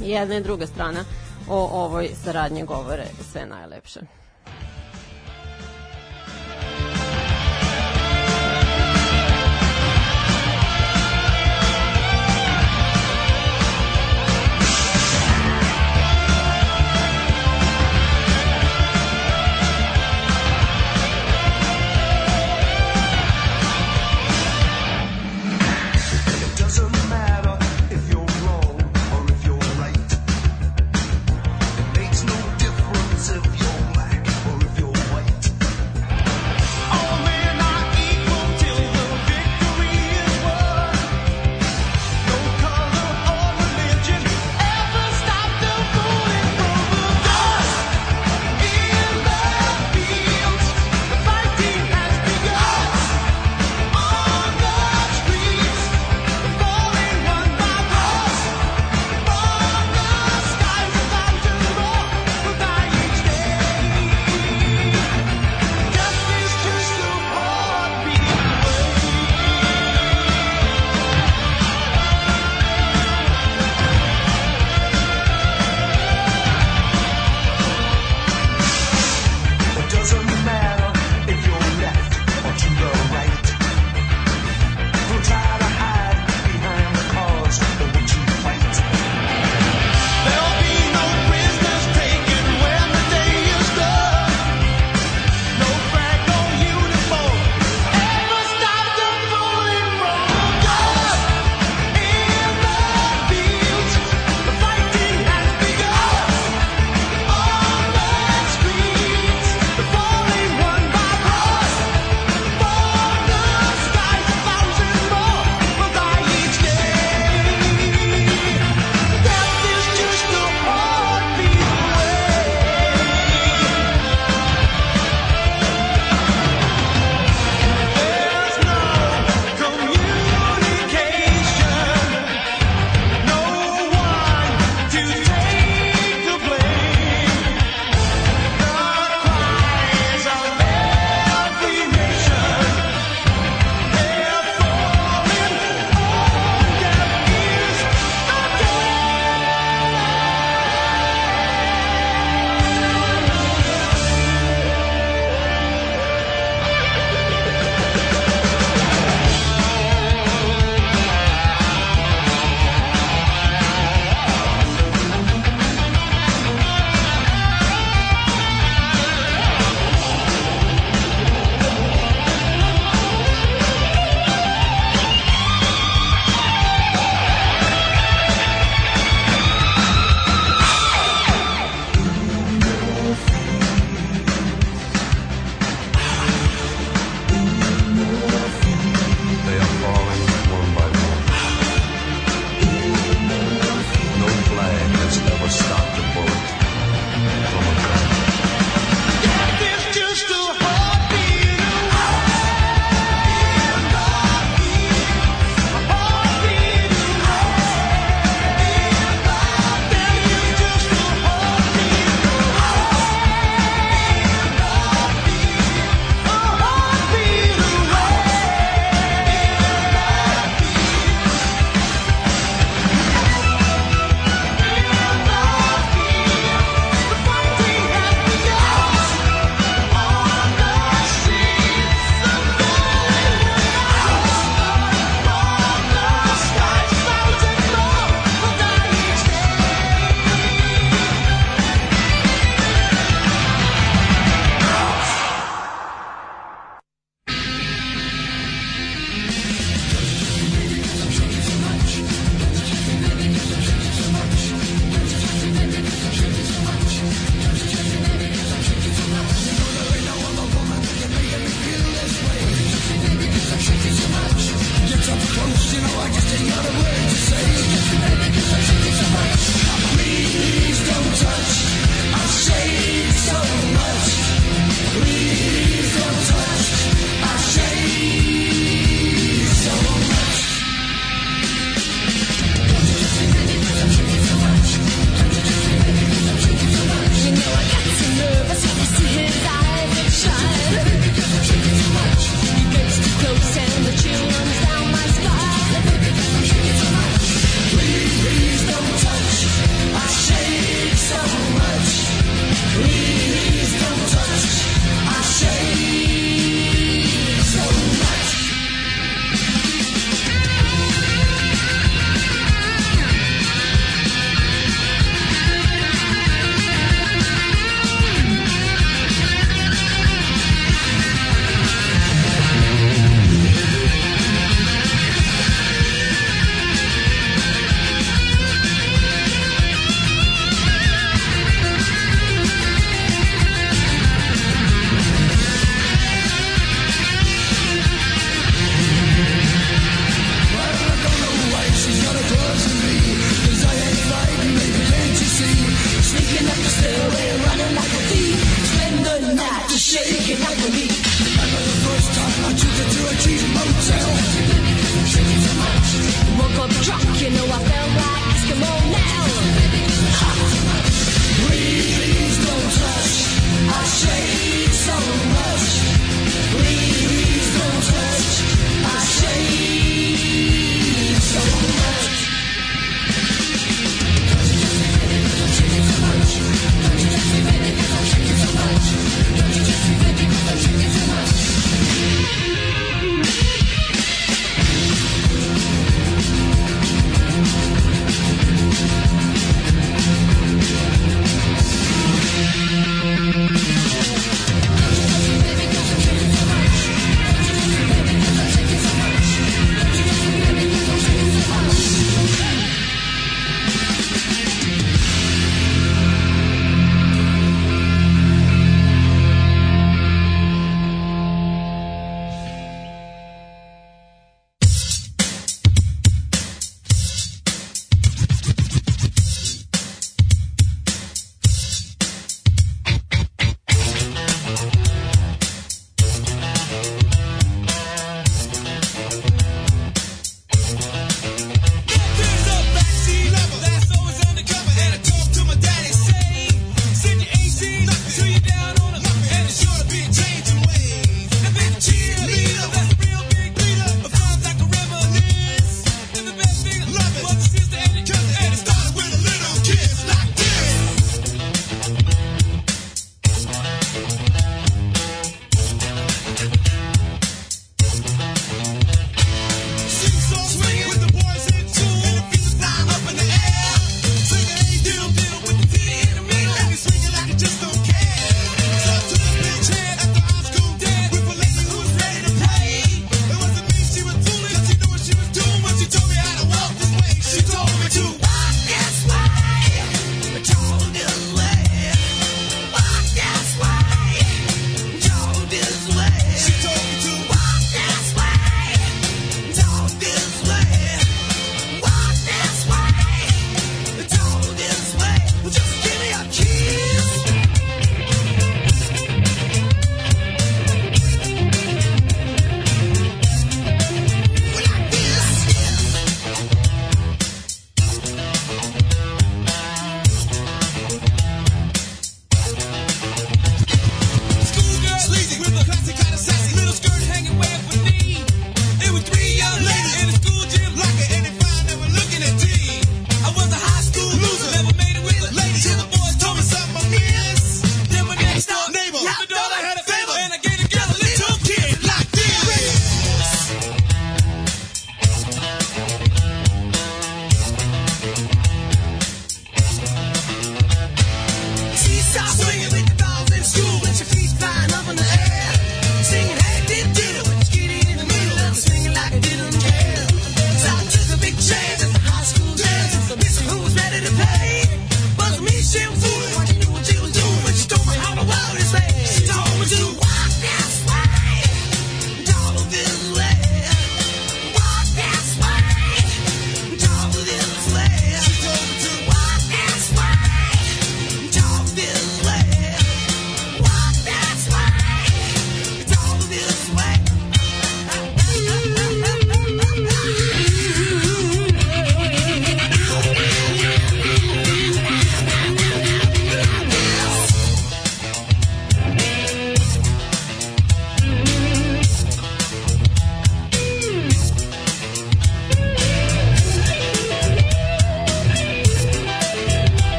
Jedna 0.00 0.36
i 0.36 0.42
druga 0.42 0.66
strana 0.66 1.04
o 1.48 1.84
ovoj 1.84 2.10
saradnje 2.24 2.64
govore 2.64 3.04
sve 3.32 3.46
najlepše. 3.46 4.00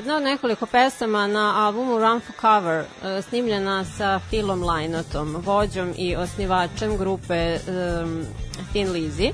Jedna 0.00 0.16
od 0.16 0.22
nekoliko 0.22 0.66
pesama 0.66 1.26
na 1.26 1.66
albumu 1.66 1.98
Run 1.98 2.20
for 2.20 2.34
Cover, 2.40 2.84
e, 3.04 3.22
snimljena 3.22 3.84
sa 3.84 4.20
Philom 4.28 4.62
Lynottom, 4.62 5.42
vođom 5.44 5.94
i 5.96 6.16
osnivačem 6.16 6.96
grupe 6.96 7.58
um, 7.58 8.24
Thin 8.72 8.88
Lizzy. 8.88 9.32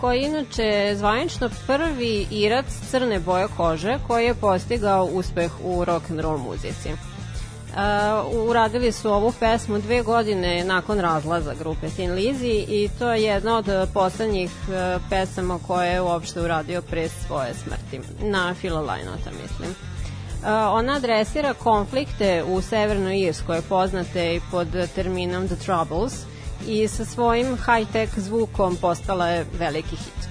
koji 0.00 0.18
je 0.18 0.26
inače 0.26 0.94
zvanično 0.96 1.50
prvi 1.66 2.26
irac 2.30 2.66
crne 2.90 3.20
boje 3.20 3.48
kože 3.56 3.98
koji 4.06 4.24
je 4.24 4.34
postigao 4.34 5.04
uspeh 5.04 5.52
u 5.64 5.84
rock 5.84 6.10
and 6.10 6.20
roll 6.20 6.38
muzici. 6.38 6.88
Uh, 6.92 8.48
uradili 8.48 8.92
su 8.92 9.12
ovu 9.12 9.32
pesmu 9.40 9.78
dve 9.78 10.02
godine 10.02 10.64
nakon 10.64 11.00
razlaza 11.00 11.54
grupe 11.54 11.88
Thin 11.88 12.10
Lizzy 12.10 12.64
i 12.68 12.90
to 12.98 13.12
je 13.12 13.22
jedna 13.22 13.56
od 13.56 13.66
poslednjih 13.94 14.50
uh, 14.68 15.02
pesama 15.10 15.58
koje 15.66 15.92
je 15.92 16.00
uopšte 16.00 16.40
uradio 16.40 16.82
pre 16.82 17.08
svoje 17.08 17.54
smrti, 17.54 18.00
na 18.22 18.54
Philo 18.60 18.80
Lynota 18.80 19.30
mislim. 19.42 19.97
Ona 20.46 20.92
adresira 20.92 21.54
konflikte 21.54 22.44
u 22.44 22.60
Severnoj 22.60 23.20
Irskoj 23.20 23.62
poznate 23.68 24.40
pod 24.50 24.68
terminom 24.94 25.48
The 25.48 25.56
Troubles 25.56 26.24
i 26.66 26.88
sa 26.88 27.04
svojim 27.04 27.56
high-tech 27.56 28.18
zvukom 28.18 28.76
postala 28.76 29.28
je 29.28 29.46
veliki 29.58 29.96
hit. 29.96 30.28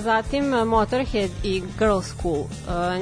Zatim 0.00 0.44
Motorhead 0.44 1.30
i 1.44 1.62
Girl 1.78 2.00
School. 2.00 2.44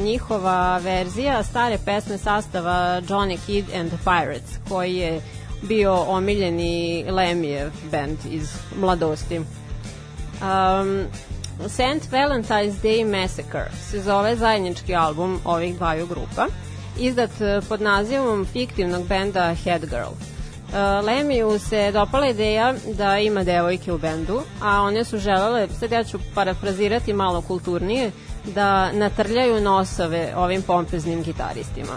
Njihova 0.02 0.78
verzija 0.78 1.42
stare 1.42 1.78
pesme 1.84 2.18
sastava 2.18 3.00
Johnny 3.00 3.38
Kidd 3.46 3.74
and 3.74 3.90
the 3.90 3.98
Pirates, 4.04 4.58
koji 4.68 4.94
je 4.96 5.20
bio 5.62 5.94
omiljeni 5.94 7.04
Lemijev 7.10 7.70
band 7.90 8.18
iz 8.30 8.50
mladosti. 8.80 9.38
Um, 9.38 11.06
St. 11.66 12.10
Valentine's 12.10 12.74
Day 12.82 13.04
Massacre 13.04 13.70
se 13.90 14.00
zove 14.00 14.36
zajednički 14.36 14.94
album 14.94 15.40
ovih 15.44 15.76
dvaju 15.76 16.06
grupa, 16.06 16.46
izdat 16.98 17.30
pod 17.68 17.80
nazivom 17.82 18.46
fiktivnog 18.52 19.06
benda 19.06 19.54
Head 19.54 19.80
Girl. 19.80 20.12
Uh, 20.68 21.06
Lemiju 21.06 21.58
se 21.58 21.92
dopala 21.92 22.28
ideja 22.28 22.74
da 22.98 23.18
ima 23.18 23.44
devojke 23.44 23.92
u 23.92 23.98
bendu, 23.98 24.40
a 24.62 24.82
one 24.82 25.04
su 25.04 25.18
želele, 25.18 25.68
sad 25.68 25.92
ja 25.92 26.04
ću 26.04 26.18
parafrazirati 26.34 27.12
malo 27.12 27.40
kulturnije, 27.40 28.10
da 28.54 28.92
natrljaju 28.92 29.60
nosove 29.60 30.32
ovim 30.36 30.62
pompeznim 30.62 31.22
gitaristima. 31.22 31.92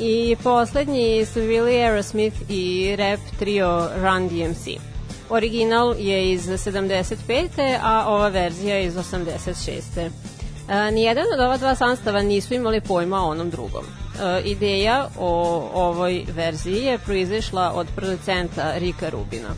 I 0.00 0.36
poslednji 0.42 1.26
su 1.26 1.40
bili 1.40 1.76
Aerosmith 1.76 2.36
i 2.48 2.96
rap 2.96 3.20
trio 3.38 3.88
Run 4.02 4.28
DMC. 4.28 4.95
Original 5.30 5.94
je 5.98 6.32
iz 6.32 6.48
75. 6.48 7.78
a 7.82 8.04
ova 8.08 8.28
verzija 8.28 8.76
je 8.76 8.86
iz 8.86 8.94
86. 8.94 9.80
E, 10.68 10.90
nijedan 10.90 11.24
od 11.34 11.40
ova 11.40 11.56
dva 11.56 11.74
sastava 11.74 12.22
nisu 12.22 12.54
imali 12.54 12.80
pojma 12.80 13.20
o 13.20 13.30
onom 13.30 13.50
drugom. 13.50 13.84
E, 13.84 14.42
ideja 14.44 15.08
o 15.18 15.70
ovoj 15.74 16.24
verziji 16.34 16.84
je 16.84 16.98
proizašla 16.98 17.72
od 17.74 17.86
producenta 17.96 18.78
Rika 18.78 19.08
Rubina. 19.08 19.48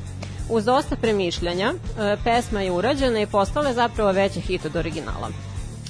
Uz 0.51 0.65
dosta 0.65 0.97
premišljanja, 0.97 1.73
e, 1.75 2.17
pesma 2.25 2.61
je 2.61 2.73
urađena 2.73 3.21
i 3.21 3.27
postala 3.27 3.69
je 3.69 3.75
zapravo 3.75 4.13
veći 4.13 4.41
hit 4.41 4.65
od 4.65 4.77
originala. 4.77 5.29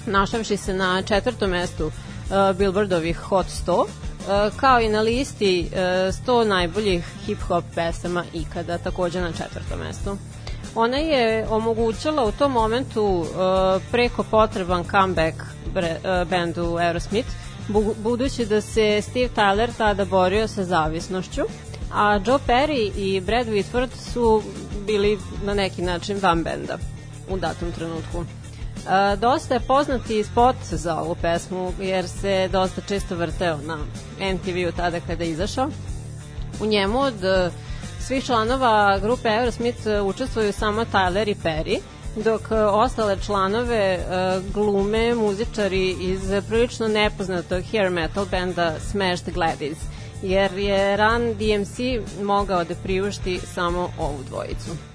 Našavši 0.07 0.57
se 0.57 0.75
na 0.75 1.03
četvrtom 1.03 1.51
mestu 1.51 1.91
e, 1.91 2.53
Billboardovih 2.55 3.19
Hot 3.19 3.47
100, 3.47 3.85
e, 3.85 4.08
kao 4.57 4.81
i 4.81 4.89
na 4.89 5.01
listi 5.01 5.61
e, 5.61 5.81
100 6.27 6.45
najboljih 6.45 7.05
hip-hop 7.27 7.63
pesama 7.75 8.25
ikada, 8.35 8.79
takođe 8.79 9.21
na 9.21 9.33
četvrtom 9.33 9.79
mestu. 9.79 10.17
Ona 10.75 10.97
je 10.97 11.47
omogućala 11.51 12.25
u 12.25 12.33
tom 12.33 12.53
momentu 12.53 13.05
uh, 13.05 13.27
preko 13.91 14.23
potreban 14.23 14.85
comeback 14.91 15.37
bendu 16.31 16.77
Aerosmith, 16.77 17.29
bu, 17.69 17.95
budući 18.03 18.47
da 18.47 18.61
se 18.61 19.03
Steve 19.03 19.29
Tyler 19.37 19.71
tada 19.79 20.05
borio 20.05 20.49
sa 20.49 20.65
zavisnošću, 20.65 21.43
a 21.95 22.21
Joe 22.27 22.39
Perry 22.47 22.91
i 22.97 23.21
Brad 23.21 23.47
Whitford 23.47 23.89
su 24.13 24.43
bili 24.87 25.19
na 25.45 25.55
neki 25.55 25.83
način 25.83 26.19
van 26.23 26.43
benda 26.43 26.79
u 27.31 27.37
datom 27.37 27.73
trenutku. 27.73 28.25
Dosta 29.19 29.55
je 29.55 29.61
poznati 29.61 30.25
spot 30.25 30.57
za 30.63 31.01
ovu 31.01 31.15
pesmu, 31.23 31.73
jer 31.81 32.09
se 32.09 32.49
dosta 32.53 32.81
često 32.81 33.17
vrteo 33.17 33.57
na 33.57 33.79
MTV-u 34.35 34.73
tada 34.77 35.01
kada 35.01 35.25
je 35.25 35.31
izašao. 35.31 35.69
U 36.61 36.67
njemu 36.67 36.99
od 36.99 37.15
uh, 37.15 37.53
svih 38.01 38.25
članova 38.25 38.99
grupe 38.99 39.29
Aerosmith 39.29 39.87
uh, 39.87 40.07
učestvuju 40.07 40.53
samo 40.53 40.85
Tyler 40.85 41.31
i 41.31 41.35
Perry, 41.35 41.79
dok 42.17 42.41
uh, 42.41 42.59
ostale 42.73 43.17
članove 43.27 43.99
glume 44.55 45.15
muzičari 45.15 45.97
iz 46.01 46.21
prilično 46.49 46.89
nepoznatog 46.89 47.63
hair 47.73 47.91
metal 47.91 48.27
benda 48.31 48.75
Smashed 48.91 49.35
Gladys, 49.35 49.77
jer 50.23 50.59
je 50.59 50.97
Run 50.97 51.35
DMC 51.35 51.79
mogao 52.23 52.65
da 52.65 52.75
priušti 52.75 53.41
samo 53.55 53.91
ovu 53.99 54.19
dvojicu. 54.29 54.88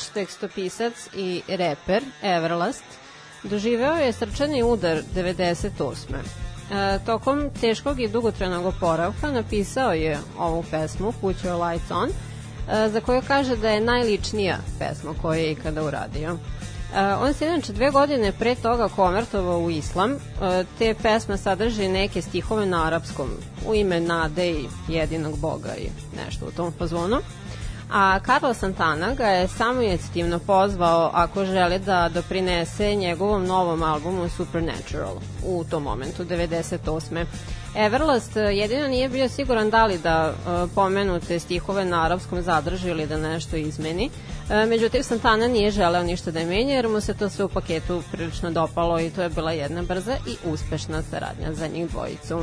Pevač, 0.00 0.08
tekstopisac 0.14 1.08
i 1.14 1.42
reper 1.48 2.02
Everlast 2.22 2.84
doživeo 3.42 3.94
je 3.94 4.12
srčani 4.12 4.62
udar 4.62 5.02
98. 5.14 6.14
E, 6.70 6.98
tokom 7.06 7.50
teškog 7.60 8.00
i 8.00 8.08
dugotrajnog 8.08 8.66
oporavka 8.66 9.30
napisao 9.30 9.92
je 9.92 10.18
ovu 10.38 10.64
pesmu 10.70 11.12
Put 11.20 11.36
Your 11.44 11.70
Lights 11.70 11.90
On, 11.90 12.08
e, 12.08 12.88
za 12.88 13.00
koju 13.00 13.22
kaže 13.26 13.56
da 13.56 13.70
je 13.70 13.80
najličnija 13.80 14.58
pesma 14.78 15.14
koju 15.22 15.40
je 15.40 15.52
ikada 15.52 15.82
uradio. 15.82 16.36
E, 16.94 17.14
on 17.14 17.34
se 17.34 17.46
inače 17.46 17.72
dve 17.72 17.90
godine 17.90 18.32
pre 18.32 18.54
toga 18.54 18.88
konvertovao 18.88 19.58
u 19.58 19.70
islam. 19.70 20.12
E, 20.12 20.18
te 20.78 20.94
pesme 21.02 21.36
sadrže 21.36 21.88
neke 21.88 22.22
stihove 22.22 22.66
na 22.66 22.86
arapskom 22.86 23.28
u 23.66 23.74
ime 23.74 24.00
nade 24.00 24.50
i 24.50 24.68
jedinog 24.88 25.38
boga 25.38 25.74
i 25.78 25.88
nešto 26.16 26.46
u 26.46 26.50
tom 26.50 26.72
pozvonu. 26.72 27.16
A 27.92 28.20
Carlos 28.26 28.58
Santana 28.58 29.14
ga 29.14 29.26
je 29.26 29.48
samo 29.48 29.82
inicijativno 29.82 30.38
pozvao 30.38 31.10
ako 31.14 31.44
želi 31.44 31.78
da 31.78 32.08
doprinese 32.08 32.94
njegovom 32.94 33.46
novom 33.46 33.82
albumu 33.82 34.28
Supernatural 34.28 35.16
u 35.44 35.64
tom 35.64 35.82
momentu, 35.82 36.24
98. 36.24 37.24
Everlast 37.76 38.36
e, 38.36 38.40
jedino 38.40 38.88
nije 38.88 39.08
bio 39.08 39.28
siguran 39.28 39.70
da 39.70 39.86
li 39.86 39.98
da 39.98 40.32
e, 40.32 40.66
pomenute 40.74 41.38
stihove 41.38 41.84
na 41.84 42.04
arapskom 42.04 42.42
zadrži 42.42 42.88
ili 42.88 43.06
da 43.06 43.16
nešto 43.16 43.56
izmeni. 43.56 44.10
E, 44.50 44.66
međutim, 44.66 45.02
Santana 45.02 45.48
nije 45.48 45.70
želeo 45.70 46.02
ništa 46.02 46.30
da 46.30 46.44
menja 46.44 46.74
jer 46.74 46.88
mu 46.88 47.00
se 47.00 47.14
to 47.14 47.28
sve 47.28 47.44
u 47.44 47.48
paketu 47.48 48.02
prilično 48.12 48.50
dopalo 48.50 49.00
i 49.00 49.10
to 49.10 49.22
je 49.22 49.28
bila 49.28 49.52
jedna 49.52 49.82
brza 49.82 50.16
i 50.26 50.36
uspešna 50.52 51.02
saradnja 51.02 51.52
za 51.52 51.66
njih 51.66 51.90
dvojicu. 51.90 52.42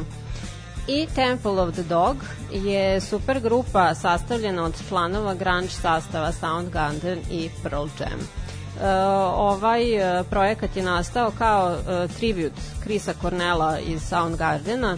I 0.87 1.07
Temple 1.15 1.51
of 1.51 1.73
the 1.73 1.83
Dog 1.83 2.17
je 2.51 3.01
super 3.01 3.39
grupa 3.39 3.95
sastavljena 3.95 4.63
od 4.63 4.87
članova 4.89 5.33
grunge 5.33 5.69
sastava 5.69 6.31
Soundgarden 6.31 7.19
i 7.31 7.49
Pearl 7.63 7.87
Jam. 7.99 8.19
E, 8.19 8.93
ovaj 9.35 10.19
e, 10.19 10.23
projekat 10.23 10.75
je 10.75 10.83
nastao 10.83 11.31
kao 11.37 11.75
e, 11.75 12.07
tribute 12.07 12.61
Krisa 12.83 13.13
Cornella 13.21 13.79
iz 13.79 14.01
Soundgardena 14.01 14.97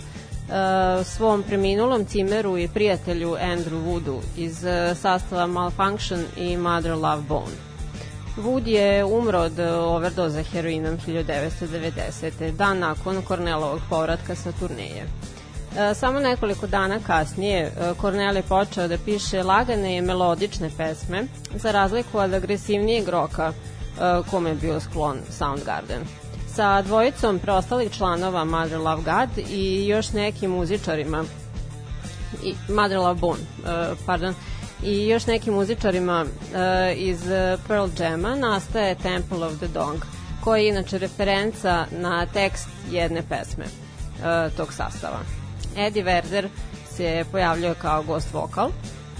svom 1.04 1.44
preminulom 1.44 2.06
cimeru 2.06 2.58
i 2.58 2.68
prijatelju 2.68 3.30
Andrew 3.30 3.84
Woodu 3.86 4.20
iz 4.38 4.66
e, 4.66 4.96
sastava 4.96 5.48
Malfunction 5.48 6.24
i 6.38 6.58
Mother 6.58 6.94
Love 6.94 7.22
Bone. 7.28 7.56
Wood 8.38 8.68
je 8.68 9.06
umro 9.06 9.40
od 9.40 9.60
overdoza 9.60 10.44
heroinom 10.44 10.98
1990. 11.08 12.52
dan 12.52 12.80
nakon 12.80 13.22
Kornelovog 13.22 13.80
povratka 13.90 14.36
sa 14.36 14.52
turneje. 14.52 15.06
E, 15.80 15.94
Samo 15.96 16.20
nekoliko 16.20 16.68
dana 16.68 17.00
kasnije 17.08 17.60
e, 17.62 17.72
Kornel 18.02 18.36
je 18.36 18.44
počeo 18.44 18.88
da 18.88 18.98
piše 18.98 19.44
lagane 19.44 19.98
i 19.98 20.02
melodične 20.02 20.70
pesme, 20.78 21.24
za 21.56 21.72
razliku 21.72 22.18
od 22.18 22.34
agresivnijeg 22.34 23.10
roka 23.10 23.54
e, 23.54 24.22
kome 24.32 24.50
je 24.50 24.56
bio 24.56 24.80
sklon 24.80 25.18
Soundgarden. 25.30 26.02
Sa 26.56 26.82
dvojicom 26.82 27.40
preostalih 27.40 27.92
članova 27.92 28.46
Mother 28.46 28.80
Love 28.80 29.04
God 29.04 29.46
i 29.50 29.88
još 29.88 30.12
nekim 30.12 30.52
muzičarima 30.52 31.24
i 32.44 32.54
Mother 32.74 32.98
Love 32.98 33.20
Bone, 33.20 33.42
pardon, 34.06 34.36
i 34.84 35.08
još 35.08 35.26
nekim 35.26 35.54
muzičarima 35.54 36.26
iz 36.96 37.20
Pearl 37.68 37.88
Jama 38.00 38.36
nastaje 38.36 38.96
Temple 38.96 39.46
of 39.46 39.58
the 39.58 39.68
Dog, 39.68 40.06
koji 40.44 40.64
je 40.64 40.70
inače 40.70 40.98
referenca 40.98 41.86
na 41.92 42.26
tekst 42.26 42.68
jedne 42.92 43.22
pesme 43.30 43.66
tog 44.58 44.74
sastava. 44.74 45.39
Eddie 45.78 46.04
Werder 46.04 46.48
se 46.96 47.26
pojavljuje 47.32 47.74
kao 47.82 48.04
gost 48.04 48.34
vokal 48.34 48.70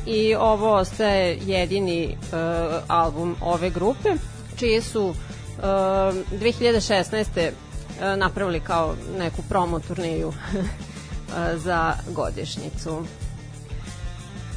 i 0.06 0.36
ovo 0.36 0.74
ostaje 0.74 1.40
jedini 1.46 2.18
uh, 2.22 2.84
album 2.88 3.36
ove 3.42 3.70
grupe, 3.70 4.10
čije 4.56 4.82
su 4.82 5.06
uh, 5.08 5.16
2016. 5.64 7.50
Uh, 7.50 8.18
napravili 8.18 8.60
kao 8.60 8.96
neku 9.18 9.42
promo 9.50 9.80
turneju 9.80 10.28
uh, 10.28 10.36
za 11.66 11.94
godišnjicu. 12.08 13.04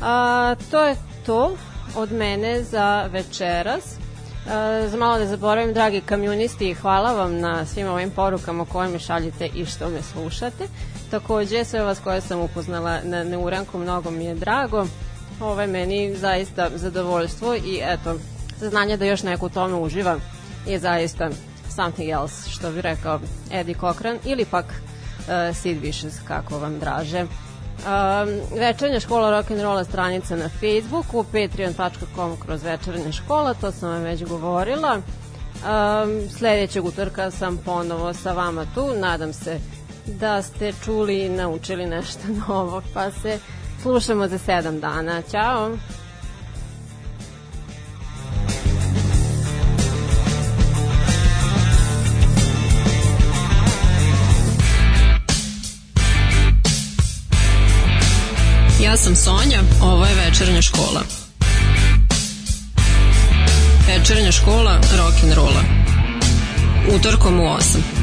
A, 0.03 0.55
to 0.71 0.85
je 0.85 0.97
to 1.27 1.57
od 1.97 2.13
mene 2.13 2.63
za 2.63 3.09
večeras. 3.13 3.85
E, 4.47 4.89
za 4.89 4.97
malo 4.97 5.19
da 5.19 5.27
zaboravim, 5.27 5.75
dragi 5.75 6.01
kamjunisti, 6.01 6.75
hvala 6.75 7.13
vam 7.13 7.39
na 7.39 7.67
svim 7.67 7.89
ovim 7.89 8.11
porukama 8.11 8.65
koje 8.65 8.89
mi 8.89 8.99
šaljete 8.99 9.47
i 9.55 9.67
što 9.67 9.89
me 9.89 10.03
slušate. 10.03 10.69
Takođe, 11.13 11.65
sve 11.65 11.83
vas 11.83 12.01
koje 12.01 12.21
sam 12.21 12.41
upoznala 12.41 12.99
na 13.05 13.25
Neuranku, 13.25 13.79
mnogo 13.79 14.11
mi 14.11 14.25
je 14.25 14.35
drago. 14.35 14.87
Ovo 15.41 15.61
je 15.61 15.67
meni 15.67 16.17
zaista 16.17 16.69
zadovoljstvo 16.75 17.55
i 17.55 17.81
eto, 17.83 18.15
saznanje 18.59 18.97
da 18.97 19.05
još 19.05 19.23
neko 19.23 19.47
u 19.47 19.49
tome 19.49 19.75
uživa 19.75 20.17
je 20.67 20.79
zaista 20.79 21.31
something 21.77 22.11
else, 22.11 22.51
što 22.51 22.71
bi 22.71 22.81
rekao 22.81 23.21
Eddie 23.51 23.75
Cochran, 23.75 24.19
ili 24.25 24.45
pak 24.45 24.65
uh, 24.65 25.57
Sid 25.57 25.79
Vicious, 25.83 26.15
kako 26.29 26.59
vam 26.59 26.79
draže. 26.79 27.21
Um, 27.21 27.29
večernja 28.59 29.01
škola 29.01 29.43
rock'n'rolla 29.43 29.85
stranica 29.85 30.37
na 30.37 30.49
Facebooku, 30.49 31.25
patreon.com 31.25 32.37
kroz 32.47 32.63
večernja 32.63 33.13
škola, 33.13 33.55
to 33.55 33.73
sam 33.73 33.91
vam 33.91 34.03
već 34.03 34.25
govorila. 34.25 34.97
Um, 34.97 36.29
sledećeg 36.39 36.85
utorka 36.85 37.31
sam 37.31 37.59
ponovo 37.65 38.15
sa 38.15 38.33
vama 38.33 38.67
tu, 38.75 38.95
nadam 39.01 39.33
se 39.33 39.61
da 40.07 40.43
ste 40.43 40.73
čuli 40.85 41.21
i 41.21 41.29
naučili 41.29 41.87
nešto 41.87 42.21
novo, 42.49 42.83
pa 42.95 43.11
se 43.11 43.39
slušamo 43.83 44.29
za 44.29 44.39
sedam 44.39 44.81
dana. 44.81 45.23
Ćao! 45.31 45.77
Ja 58.83 58.97
sam 58.97 59.17
Sonja, 59.17 59.61
ovo 59.83 60.07
je 60.07 60.15
večernja 60.15 60.63
škola. 60.63 61.03
Večernja 63.87 64.33
škola 64.33 64.81
rock'n'rolla. 64.99 65.63
Utorkom 66.97 67.41
u 67.41 67.43
8. 67.43 68.02